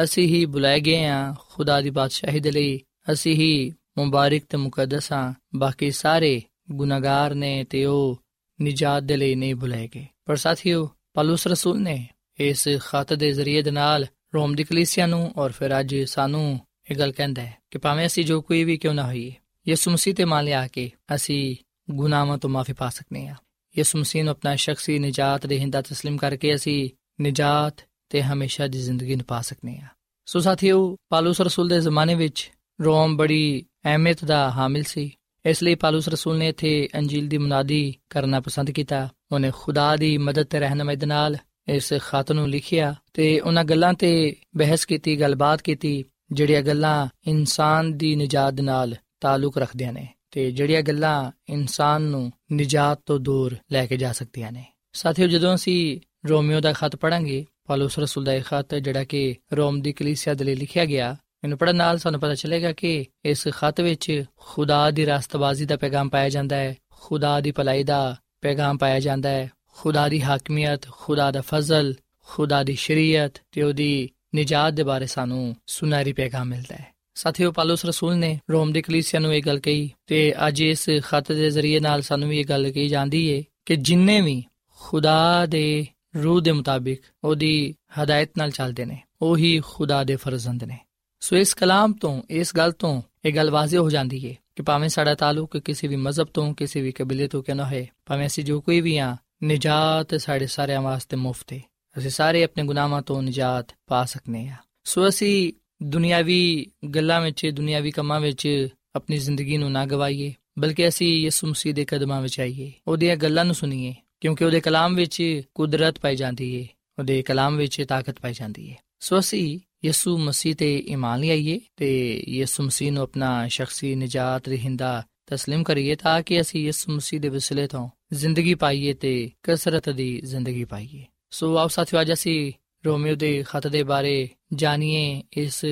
ਅਸੀਂ 0.03 0.27
ਹੀ 0.27 0.45
ਬੁਲਾਏ 0.45 0.79
ਗਏ 0.79 1.05
ਆ 1.05 1.35
ਖੁਦਾ 1.49 1.81
ਦੀ 1.81 1.89
ਬਾਦਸ਼ਾਹੀ 1.89 2.39
ਦੇ 2.39 2.51
ਲਈ, 2.51 2.81
ਅਸੀਂ 3.11 3.35
ਹੀ 3.35 3.73
ਮੁਬਾਰਕ 3.97 4.41
ਤੇ 4.49 4.57
ਮੁਕੱਦਸ 4.57 5.13
ਆ, 5.13 5.33
ਬਾਕੀ 5.55 5.91
ਸਾਰੇ 5.91 6.41
ਗੁਨਾਹਗਾਰ 6.71 7.33
ਨੇ 7.33 7.63
ਤੇ 7.63 7.85
ਉਹ 7.85 8.23
ਨਿਜਾਤ 8.61 9.03
ਦੇ 9.03 9.17
ਲਈ 9.17 9.35
ਨਹੀਂ 9.35 9.55
ਬੁਲਾਏ 9.55 9.89
ਗਏ। 9.95 10.05
ਪਰ 10.25 10.35
ਸਾਥੀਓ, 10.35 10.89
ਪਲੂਸ 11.13 11.47
ਰਸੂਲ 11.47 11.81
ਨੇ 11.81 12.07
ਇਸ 12.39 12.67
ਖਤ 12.79 13.13
ਦੇ 13.13 13.31
ਜ਼ਰੀਏ 13.31 13.61
ਦੇ 13.61 13.71
ਨਾਲ 13.71 14.05
ਰੋਮ 14.35 14.55
ਦੀ 14.55 14.63
ਕਲੀਸਿਆ 14.63 15.07
ਨੂੰ 15.07 15.33
ਔਰ 15.37 15.51
ਫਿਰ 15.51 15.79
ਅੱਜ 15.79 15.95
ਸਾਨੂੰ 15.95 16.59
ਇਹ 16.90 16.96
ਗੱਲ 16.96 17.12
ਕਹਿੰਦਾ 17.12 17.42
ਹੈ 17.42 17.58
ਕਿ 17.70 17.78
ਭਾਵੇਂ 17.78 18.06
ਅਸੀਂ 18.06 18.24
ਜੋ 18.24 18.40
ਕੋਈ 18.40 18.64
ਵੀ 18.64 18.76
ਕਿਉਂ 18.76 18.94
ਨਾ 18.94 19.06
ਹੋਈਏ 19.06 19.32
ਯਿਸੂ 19.68 19.90
ਮਸੀਹ 19.90 20.14
ਤੇ 20.14 20.24
ਮੰਨ 20.24 20.44
ਲਿਆ 20.44 20.66
ਕਿ 20.68 20.90
ਅਸੀਂ 21.14 21.56
ਗੁਨਾਹਾਂ 21.90 22.38
ਤੋਂ 22.38 22.50
ਮਾਫੀ 22.50 22.72
ਪਾ 22.72 22.88
ਸਕਨੇ 22.88 23.28
ਆ 23.28 23.34
ਯਿਸੂ 23.74 23.98
ਮਸੀਹ 23.98 24.24
ਨੂੰ 24.24 24.30
ਆਪਣਾ 24.30 24.56
ਸ਼ਖਸੀ 24.56 24.98
ਨਿਜਾਤ 24.98 25.46
ਦੇ 25.46 25.58
ਹਿੰਦਾ 25.58 25.80
تسلیم 25.80 26.16
ਕਰਕੇ 26.16 26.54
ਅਸੀਂ 26.54 26.90
ਨਿਜਾਤ 27.20 27.84
ਤੇ 28.10 28.22
ਹਮੇਸ਼ਾ 28.22 28.66
ਦੀ 28.66 28.80
ਜ਼ਿੰਦਗੀ 28.80 29.14
ਨੂੰ 29.14 29.24
ਪਾ 29.24 29.40
ਸਕਨੇ 29.42 29.78
ਆ 29.78 29.86
ਸੋ 30.26 30.40
ਸਾਥੀਓ 30.40 30.96
ਪਾਲੂਸ 31.08 31.40
ਰਸੂਲ 31.40 31.68
ਦੇ 31.68 31.80
ਜ਼ਮਾਨੇ 31.80 32.14
ਵਿੱਚ 32.14 32.50
ਰੋਮ 32.80 33.16
ਬੜੀ 33.16 33.64
ਅਹਿਮੀਅਤ 33.86 34.24
ਦਾ 34.24 34.50
ਹਾਮਿਲ 34.50 34.82
ਸੀ 34.82 35.10
ਇਸ 35.44 35.62
ਲਈ 35.62 35.74
ਪਾਲੂਸ 35.74 36.08
ਰਸੂਲ 36.08 36.38
ਨੇ 36.38 36.48
ਇੱਥੇ 36.48 36.88
ਅੰਜੀਲ 36.94 37.28
ਦੀ 37.28 37.38
ਮੁਨਾਦੀ 37.38 37.94
ਕਰਨਾ 38.10 38.40
ਪਸੰਦ 38.40 38.70
ਕੀਤਾ 38.70 39.08
ਉਹਨੇ 39.32 39.50
ਖੁਦਾ 39.54 39.96
ਦੀ 39.96 40.16
ਮਦਦ 40.18 40.46
ਤੇ 40.46 40.60
ਰਹਿਨਮਾਈ 40.60 40.96
ਦੇ 40.96 41.06
ਨਾਲ 41.06 41.36
ਇਸ 41.68 41.92
ਖਤ 42.00 42.32
ਨੂੰ 42.32 42.48
ਲਿਖਿਆ 42.48 42.94
ਤੇ 43.14 43.40
ਉਹਨਾਂ 43.40 43.64
ਗੱਲਾਂ 43.64 43.92
ਤੇ 43.94 44.36
ਬਹਿਸ 44.56 44.86
ਕੀਤੀ 44.86 45.20
ਗੱਲਬਾਤ 45.20 45.62
ਕੀਤੀ 45.62 46.04
ਜਿਹੜੀਆਂ 46.31 46.61
ਗੱਲਾਂ 46.61 47.07
ਇਨਸਾਨ 47.27 47.97
ਦੀ 47.97 48.15
ਨਜਾਤ 48.15 48.61
ਨਾਲ 48.61 48.95
ਤਾਲੁਕ 49.21 49.57
ਰੱਖਦੀਆਂ 49.57 49.93
ਨੇ 49.93 50.07
ਤੇ 50.31 50.51
ਜਿਹੜੀਆਂ 50.51 50.81
ਗੱਲਾਂ 50.81 51.31
ਇਨਸਾਨ 51.49 52.01
ਨੂੰ 52.01 52.31
ਨਜਾਤ 52.53 52.99
ਤੋਂ 53.05 53.19
ਦੂਰ 53.19 53.57
ਲੈ 53.71 53.85
ਕੇ 53.85 53.97
ਜਾ 53.97 54.11
ਸਕਦੀਆਂ 54.11 54.51
ਨੇ। 54.51 54.65
ਸਾਥੀਓ, 54.93 55.27
ਜਦੋਂ 55.27 55.55
ਅਸੀਂ 55.55 55.99
ਰੋਮੀਓ 56.27 56.59
ਦਾ 56.59 56.73
ਖਤ 56.73 56.95
ਪੜਾਂਗੇ 56.95 57.45
ਪਾਲੂਸ 57.67 57.99
ਰਸੂਲ 57.99 58.23
ਦਾ 58.23 58.33
ਇਹ 58.33 58.41
ਖਤ, 58.41 58.75
ਜਿਹੜਾ 58.75 59.03
ਕਿ 59.03 59.35
ਰੋਮ 59.53 59.81
ਦੀ 59.81 59.93
ਕਲੀਸਿਆ 59.93 60.33
ਦੇ 60.33 60.43
ਲਈ 60.43 60.55
ਲਿਖਿਆ 60.55 60.85
ਗਿਆ 60.85 61.15
ਇਹਨੂੰ 61.43 61.57
ਪੜਨ 61.57 61.75
ਨਾਲ 61.75 61.97
ਸਾਨੂੰ 61.97 62.19
ਪਤਾ 62.19 62.35
ਚੱਲੇਗਾ 62.35 62.71
ਕਿ 62.71 63.05
ਇਸ 63.25 63.47
ਖਤ 63.47 63.81
ਵਿੱਚ 63.81 64.25
ਖੁਦਾ 64.35 64.91
ਦੀ 64.91 65.05
ਰਾਸਤਬਾਜ਼ੀ 65.05 65.65
ਦਾ 65.65 65.77
ਪੈਗਾਮ 65.77 66.09
ਪਾਇਆ 66.09 66.29
ਜਾਂਦਾ 66.29 66.55
ਹੈ, 66.55 66.75
ਖੁਦਾ 66.91 67.41
ਦੀ 67.41 67.51
ਭਲਾਈ 67.51 67.83
ਦਾ 67.83 68.15
ਪੈਗਾਮ 68.41 68.77
ਪਾਇਆ 68.77 68.99
ਜਾਂਦਾ 68.99 69.29
ਹੈ, 69.29 69.51
ਖੁਦਾ 69.75 70.09
ਦੀ 70.09 70.21
ਹਾਕਮੀਅਤ, 70.21 70.87
ਖੁਦਾ 70.87 71.31
ਦਾ 71.31 71.41
ਫਜ਼ਲ, 71.41 71.93
ਖੁਦਾ 72.25 72.63
ਦੀ 72.63 72.75
ਸ਼ਰੀਅਤ 72.75 73.33
ਤੇ 73.51 73.63
ਉਹਦੀ 73.63 74.09
ਨਿਜਾਤ 74.33 74.73
ਦੇ 74.73 74.83
ਬਾਰੇ 74.83 75.05
ਸਾਨੂੰ 75.05 75.55
ਸੁਨਾਰੀ 75.67 76.13
ਪੈਗਾਮ 76.13 76.47
ਮਿਲਦਾ 76.47 76.75
ਹੈ 76.75 76.93
ਸਾਥੀਓ 77.15 77.51
ਪਾਲੂਸ 77.51 77.85
ਰਸੂਲ 77.85 78.15
ਨੇ 78.15 78.39
ਰੋਮ 78.51 78.71
ਦੀ 78.71 78.81
ਕਲੀਸਿਆ 78.81 79.19
ਨੂੰ 79.19 79.33
ਇਹ 79.35 79.41
ਗੱਲ 79.43 79.59
ਕਹੀ 79.59 79.89
ਤੇ 80.07 80.33
ਅੱਜ 80.47 80.61
ਇਸ 80.61 80.89
ਖਤ 81.03 81.31
ਦੇ 81.31 81.49
ਜ਼ਰੀਏ 81.49 81.79
ਨਾਲ 81.79 82.01
ਸਾਨੂੰ 82.01 82.29
ਵੀ 82.29 82.39
ਇਹ 82.39 82.45
ਗੱਲ 82.45 82.71
ਕਹੀ 82.71 82.87
ਜਾਂਦੀ 82.87 83.21
ਹੈ 83.33 83.43
ਕਿ 83.65 83.75
ਜਿੰਨੇ 83.75 84.19
ਵੀ 84.21 84.43
ਖੁਦਾ 84.79 85.45
ਦੇ 85.45 85.85
ਰੂਹ 86.15 86.41
ਦੇ 86.41 86.51
ਮੁਤਾਬਿਕ 86.51 87.01
ਉਹਦੀ 87.23 87.73
ਹਦਾਇਤ 88.01 88.37
ਨਾਲ 88.37 88.51
ਚੱਲਦੇ 88.51 88.85
ਨੇ 88.85 88.97
ਉਹੀ 89.21 89.59
ਖੁਦਾ 89.65 90.03
ਦੇ 90.03 90.15
ਫਰਜ਼ੰਦ 90.15 90.63
ਨੇ 90.63 90.77
ਸੋ 91.21 91.35
ਇਸ 91.35 91.53
ਕਲਾਮ 91.53 91.93
ਤੋਂ 91.93 92.21
ਇਸ 92.29 92.55
ਗੱਲ 92.55 92.71
ਤੋਂ 92.71 93.01
ਇਹ 93.25 93.33
ਗੱਲ 93.33 93.49
ਵਾਜ਼ਿਹ 93.51 93.79
ਹੋ 93.79 93.89
ਜਾਂਦੀ 93.89 94.29
ਹੈ 94.29 94.35
ਕਿ 94.55 94.63
ਭਾਵੇਂ 94.63 94.89
ਸਾਡਾ 94.89 95.15
ਤਾਲੁਕ 95.15 95.57
ਕਿਸੇ 95.57 95.87
ਵੀ 95.87 95.95
ਮਜ਼ਹਬ 95.95 96.27
ਤੋਂ 96.27 96.53
ਕਿਸੇ 96.53 96.81
ਵੀ 96.81 96.91
ਕਬੀਲੇ 96.91 97.27
ਤੋਂ 97.27 97.41
ਕਿਉਂ 97.43 97.55
ਨਾ 97.55 97.65
ਹੈ 97.65 97.85
ਭਾਵੇਂ 98.05 98.27
ਅਸੀਂ 98.27 98.43
ਜੋ 98.43 98.59
ਕੋਈ 98.61 98.81
ਵੀ 98.81 98.97
ਆ 98.97 99.15
ਨਿਜਾਤ 99.43 100.15
ਸਾਡੇ 100.15 100.45
ਸਾਰਿਆਂ 100.47 100.81
ਵਾਸਤੇ 100.81 101.17
ਮੁਫਤ 101.17 101.53
ਹੈ 101.53 101.61
ਅਸੀਂ 101.98 102.10
ਸਾਰੇ 102.10 102.44
ਆਪਣੇ 102.44 102.64
ਗੁਨਾਹਾਂ 102.64 103.02
ਤੋਂ 103.02 103.22
ਨਿਜਾਤ 103.22 103.74
ਪਾ 103.86 104.04
ਸਕਨੇ 104.04 104.48
ਆ 104.48 104.56
ਸੋ 104.84 105.08
ਅਸੀਂ 105.08 105.52
ਦੁਨਿਆਵੀ 105.82 106.66
ਗੱਲਾਂ 106.94 107.20
ਵਿੱਚ 107.20 107.46
ਦੁਨਿਆਵੀ 107.46 107.90
ਕੰਮਾਂ 107.90 108.20
ਵਿੱਚ 108.20 108.68
ਆਪਣੀ 108.96 109.18
ਜ਼ਿੰਦਗੀ 109.18 109.56
ਨੂੰ 109.56 109.72
ਨਾ 109.72 109.86
ਗਵਾਈਏ 109.86 110.32
ਬਲਕਿ 110.58 110.88
ਅਸੀਂ 110.88 111.22
ਯਿਸੂ 111.24 111.46
ਮਸੀਹ 111.46 111.74
ਦੇ 111.74 111.84
ਕਦਮਾਂ 111.84 112.22
ਵਿੱਚ 112.22 112.40
ਆਈਏ 112.40 112.72
ਉਹਦੀਆਂ 112.86 113.16
ਗੱਲਾਂ 113.16 113.44
ਨੂੰ 113.44 113.54
ਸੁਣੀਏ 113.54 113.94
ਕਿਉਂਕਿ 114.20 114.44
ਉਹਦੇ 114.44 114.60
ਕਲਾਮ 114.60 114.94
ਵਿੱਚ 114.94 115.42
ਕੁਦਰਤ 115.54 115.98
ਪਾਈ 115.98 116.16
ਜਾਂਦੀ 116.16 116.62
ਹੈ 116.62 116.68
ਉਹਦੇ 116.98 117.22
ਕਲਾਮ 117.22 117.56
ਵਿੱਚ 117.56 117.82
ਤਾਕਤ 117.82 118.20
ਪਾਈ 118.20 118.32
ਜਾਂਦੀ 118.32 118.70
ਹੈ 118.70 118.76
ਸੋ 119.00 119.18
ਅਸੀਂ 119.18 119.58
ਯਿਸੂ 119.84 120.18
ਮਸੀਹ 120.18 120.54
ਤੇ 120.54 120.76
ਈਮਾਨ 120.88 121.20
ਲਿਆਈਏ 121.20 121.60
ਤੇ 121.76 122.22
ਯਿਸੂ 122.28 122.62
ਮਸੀਹ 122.62 122.92
ਨੂੰ 122.92 123.02
ਆਪਣਾ 123.02 123.48
ਸ਼ਖਸੀ 123.48 123.94
ਨਜਾਤ 123.94 124.48
ਰਹਿੰਦਾ 124.48 125.02
تسلیم 125.34 125.62
ਕਰੀਏ 125.62 125.94
ਤਾਂ 125.94 126.22
ਕਿ 126.22 126.40
ਅਸੀਂ 126.40 126.64
ਯਿਸੂ 126.64 126.92
ਮਸੀਹ 126.92 127.20
ਦੇ 127.20 127.28
ਵਸਿਲੇ 127.28 127.66
ਤੋਂ 127.66 127.88
ਜ਼ਿੰਦਗੀ 128.12 128.54
ਪਾਈਏ 128.54 128.92
ਤੇ 128.92 129.30
ਕਸਰਤ 129.42 129.90
ਦੀ 129.90 130.20
ਜ਼ਿੰਦਗੀ 130.20 130.64
ਪਾਈਏ 130.64 131.04
ਸੋ 131.29 131.57
ਆਓ 131.57 131.67
ਸਾਥੀਓ, 131.67 132.01
ਅੱਜ 132.01 132.13
ਅਸੀਂ 132.13 132.53
ਰੋਮੀਓ 132.85 133.15
ਦੇ 133.15 133.43
ਖਤ 133.49 133.67
ਦੇ 133.67 133.83
ਬਾਰੇ 133.83 134.29
ਜਾਣੀਏ। 134.53 135.23
ਇਸ 135.33 135.65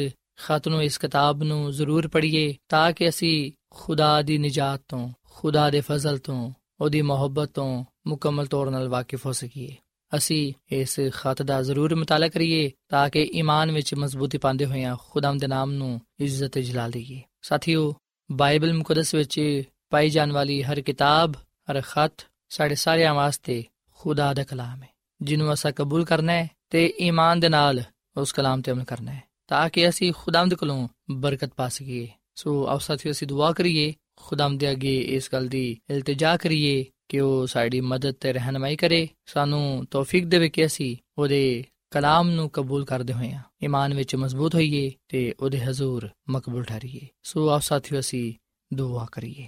ਖਤ 0.46 0.68
ਨੂੰ, 0.68 0.84
ਇਸ 0.84 0.98
ਕਿਤਾਬ 0.98 1.44
ਨੂੰ 1.44 1.72
ਜ਼ਰੂਰ 1.72 2.08
ਪੜ੍ਹੀਏ 2.08 2.56
ਤਾਂ 2.70 2.92
ਕਿ 2.92 3.10
ਅਸੀਂ 3.10 3.52
ਖੁਦਾ 3.70 4.22
ਦੀ 4.22 4.38
ਨਜਾਤ 4.38 4.82
ਤੋਂ, 4.88 5.10
ਖੁਦਾ 5.30 5.70
ਦੇ 5.70 5.82
ਫਜ਼ਲ 5.82 6.18
ਤੋਂ, 6.18 6.52
ਉਹਦੀ 6.82 7.02
ਮੁਹੱਬਤ 7.02 7.50
ਤੋਂ 7.50 7.86
ਮੁਕੰਮਲ 8.08 8.46
ਤੌਰ 8.46 8.68
'ਤੇ 8.68 8.88
ਵਾਕਿਫ 8.88 9.26
ਹੋ 9.26 9.32
ਸਕੀਏ। 9.32 9.76
ਅਸੀਂ 10.18 10.54
ਇਸ 10.72 11.00
ਖਤ 11.12 11.42
ਦਾ 11.42 11.62
ਜ਼ਰੂਰ 11.62 11.96
ਮਤਾਲਾ 11.96 12.28
ਕਰੀਏ 12.28 12.72
ਤਾਂ 12.90 13.10
ਕਿ 13.10 13.24
ਈਮਾਨ 13.34 13.72
ਵਿੱਚ 13.72 13.96
ਮਜ਼ਬੂਤੀ 13.96 14.38
ਪਾਉਂਦੇ 14.38 14.66
ਹੋਇਆਂ 14.66 14.96
ਖੁਦਾਮ 15.10 15.38
ਦੇ 15.38 15.48
ਨਾਮ 15.48 15.72
ਨੂੰ 15.72 16.02
ਇੱਜ਼ਤ 16.20 16.60
ਜਲਾ 16.60 16.88
ਲਈਏ 16.88 17.22
ਸਾਥੀਓ, 17.42 17.96
ਬਾਈਬਲ 18.32 18.74
ਮੁਕੱਦਸ 18.74 19.16
ਵਿੱਚ 19.16 19.64
ਪਾਈ 19.90 20.10
ਜਾਣ 20.10 20.32
ਵਾਲੀ 20.32 20.64
ਹਰ 20.64 20.82
ਕਿਤਾਬ, 20.82 21.36
ਹਰ 21.72 21.82
ਖਤ 21.82 22.26
ਸਾਡੇ 22.50 22.76
ਸਾਰਿਆਂ 22.76 23.14
ਵਾਸਤੇ 23.14 23.64
ਖੁਦਾ 23.92 24.34
ਦਾ 24.34 24.44
ਕਲਾਮ 24.44 24.84
ਹੈ। 24.84 24.95
ਜਿਹਨੂੰ 25.22 25.54
ਅਸਾਂ 25.54 25.72
ਕਬੂਲ 25.72 26.06
ਕਰਨਾ 26.06 26.32
ਹੈ 26.32 26.50
ਤੇ 26.70 26.94
ਈਮਾਨ 27.00 27.40
ਦੇ 27.40 27.50
ਨਾਲ 27.50 27.84
ਉਸ 28.18 28.34
ਕਲਾਮ 28.34 28.62
ਤੇ 28.62 28.72
ਅਮਲ 28.72 28.84
ਕਰਨਾ 28.84 29.12
ਹੈ, 29.12 29.24
ਤਾਂ 29.48 29.70
ਕਿ 29.70 29.90
ਅਸੀਂ 29.90 30.14
ਖੁਦਾਮ 30.18 30.50
ਦੇ 30.50 30.56
ਕੋਲੋਂ 30.56 30.88
ਬਰਕਤ 31.12 31.54
ਪਾ 31.56 31.68
ਸਕੀਏ। 31.70 32.08
ਸੋ 32.36 32.68
ਆਓ 32.68 32.78
ਸਾਥੀਓ, 32.78 33.12
ਅਸੀਂ 33.12 33.28
ਦੁਆ 33.28 33.52
ਕਰੀਏ 33.52 33.94
ਖੁਦਾਮ 34.16 34.58
ਦੇ 34.58 34.72
ਅੱਗੇ 34.72 35.00
ਇਸ 35.00 35.30
ਗੱਲ 35.34 35.48
ਦੀ 35.48 35.78
ਇਲਤਜਾ 35.90 36.38
ਕਰੀਏ 36.38 36.86
ਕਿ 37.10 37.20
ਉਹ 37.20 37.48
ਸਾਡੀ 37.48 37.82
ਮਦਦ 37.82 38.12
ਤੇ 38.12 38.34
ਰਹਿਨਮਾਈ 38.34 38.76
ਕਰੇ। 38.76 39.08
ਸਾਨੂੰ 39.26 39.86
ਤੌਫੀਕ 39.92 40.26
ਦੇਵੇ 40.26 40.50
ਕਿ 40.50 40.66
ਅਸੀਂ 40.66 40.96
ਉਹਦੇ 41.18 41.64
ਕਲਾਮ 41.92 42.30
ਨੂੰ 42.30 42.50
ਕਬੂਲ 42.50 42.86
ਕਰਦੇ 42.86 43.14
ਹੋਈਆਂ 43.14 43.42
ਈਮਾਨ 43.64 43.94
ਵਿੱਚ 43.94 44.16
ਮਜ਼ਬੂਤ 44.16 44.56
ਹੋਈਏ 44.56 44.92
ਤੇ 45.08 45.34
ਉਹਦੇ 45.40 45.62
ਹਜ਼ੂਰ 45.62 46.10
ਮਕਬੂਲ 46.30 46.64
ਠਹਿਰੀਏ। 46.64 47.08
ਸੋ 47.24 47.50
ਆਪ 47.50 47.62
ਸਾਥੀਓ, 47.62 48.00
ਅਸੀਂ 48.00 48.34
ਦੁਆ 48.74 49.08
ਕਰੀਏ। 49.12 49.48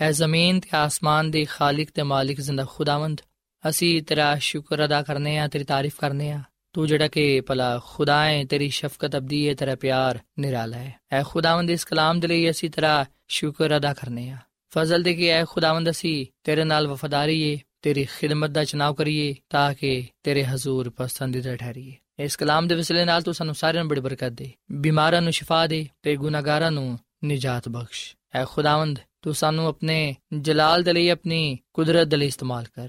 ਐ 0.00 0.10
ਜ਼ਮੀਨ 0.12 0.60
ਤੇ 0.60 0.76
ਆਸਮਾਨ 0.76 1.30
ਦੇ 1.30 1.44
ਖਾਲਕ 1.44 1.88
ਤੇ 1.94 2.02
ਮਾਲਿਕ 2.02 2.40
ਜ਼ਿੰਦਾ 2.40 2.66
ਖੁਦਾਵੰਦ 2.70 3.20
ਅਸੀਂ 3.68 4.02
ਤੇਰਾ 4.02 4.38
ਸ਼ੁਕਰ 4.38 4.84
ਅਦਾ 4.84 5.02
ਕਰਨੇ 5.02 5.38
ਆ, 5.38 5.48
ਤੇਰੀ 5.48 5.64
ਤਾਰੀਫ 5.64 5.94
ਕਰਨੇ 5.98 6.30
ਆ। 6.30 6.42
ਤੂੰ 6.72 6.86
ਜਿਹੜਾ 6.86 7.08
ਕਿ 7.08 7.40
ਭਲਾ 7.40 7.80
ਖੁਦਾ 7.84 8.24
ਹੈ 8.24 8.44
ਤੇਰੀ 8.44 8.68
ਸ਼ਫਕਤ 8.68 9.16
ਅਬਦੀ 9.16 9.48
ਹੈ 9.48 9.54
ਤੇਰਾ 9.54 9.74
ਪਿਆਰ 9.74 10.18
ਨਿਰਾਲਾ 10.38 10.76
ਹੈ 10.76 10.94
ਐ 11.12 11.22
ਖੁਦਾਵੰਦ 11.22 11.70
ਇਸ 11.70 11.84
ਕਲਾਮ 11.84 12.20
ਦੇ 12.20 12.28
ਲਈ 12.28 12.50
ਅਸੀਂ 12.50 12.70
ਤੇਰਾ 12.70 13.04
ਸ਼ੁਕਰ 13.28 13.76
ਅਦਾ 13.76 13.94
ਕਰਨੇ 13.94 14.30
ਆ। 14.30 14.36
ਫਜ਼ਲ 14.70 15.02
ਦੇ 15.02 15.14
ਕਿ 15.14 15.28
ਐ 15.28 15.44
ਖੁਦਾਵੰਦ 15.44 15.90
ਅਸੀਂ 15.90 16.26
ਤੇਰੇ 16.44 16.64
ਨਾਲ 16.64 16.86
ਵਫਾਦਾਰੀ 16.86 17.54
ਹੈ 17.54 17.60
ਤੇਰੀ 17.82 18.04
ਖਿਦਮਤ 18.04 18.50
ਦਾ 18.50 18.64
ਚਨਾਵ 18.64 18.94
ਕਰੀਏ, 18.94 19.34
ਤਾਂ 19.50 19.74
ਕਿ 19.74 20.06
ਤੇਰੇ 20.22 20.44
ਹਜ਼ੂਰ 20.44 20.90
ਪਸੰਦੀਦਾ 20.90 21.56
ਠਹਿਰੀਏ। 21.56 21.94
ਇਸ 22.18 22.36
ਕਲਾਮ 22.36 22.68
ਦੇ 22.68 22.74
ਵਿਸਲੇ 22.74 23.04
ਨਾਲ 23.04 23.22
ਤੂੰ 23.22 23.34
ਸਾਨੂੰ 23.34 23.54
ਸਾਰਿਆਂ 23.54 23.84
ਨੂੰ 23.84 23.88
ਬੜੀ 23.88 24.00
ਬਰਕਤ 24.00 24.28
ਦੇ। 24.28 24.52
ਬਿਮਾਰਾਂ 24.72 25.22
ਨੂੰ 25.22 25.32
ਸ਼ਿਫਾ 25.32 25.66
ਦੇ 25.66 25.88
ਤੇ 26.02 26.16
ਗੁਨਾਹਗਾਰਾਂ 26.16 26.70
ਨੂੰ 26.70 26.98
ਨਿਜਾਤ 27.24 27.68
ਬਖਸ਼। 27.68 28.16
ਐ 28.34 28.44
ਖੁਦਾਵੰਦ, 28.44 28.98
ਤੂੰ 29.22 29.34
ਸਾਨੂੰ 29.34 29.66
ਆਪਣੇ 29.66 30.16
ਜਲਾਲ 30.38 30.82
ਦੇ 30.82 30.92
ਲਈ 30.92 31.08
ਆਪਣੀ 31.08 31.58
ਕੁਦਰਤ 31.72 32.06
ਦੇ 32.06 32.16
ਲਈ 32.16 32.26
ਇਸਤੇਮਾਲ 32.26 32.64
ਕਰ। 32.64 32.88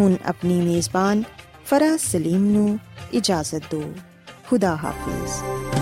ਹੁਣ 0.00 0.16
ਆਪਣੀ 0.24 0.60
ਮੇਜ਼ਬਾਨ 0.60 1.22
ਫਰਾਜ਼ 1.66 2.00
ਸਲੀਮ 2.00 2.44
ਨੂੰ 2.44 2.78
ਇਜਾਜ਼ਤ 3.12 3.62
ਦਿਓ। 3.70 3.92
ਖੁਦਾ 4.50 4.76
ਹਾਫਿਜ਼। 4.76 5.81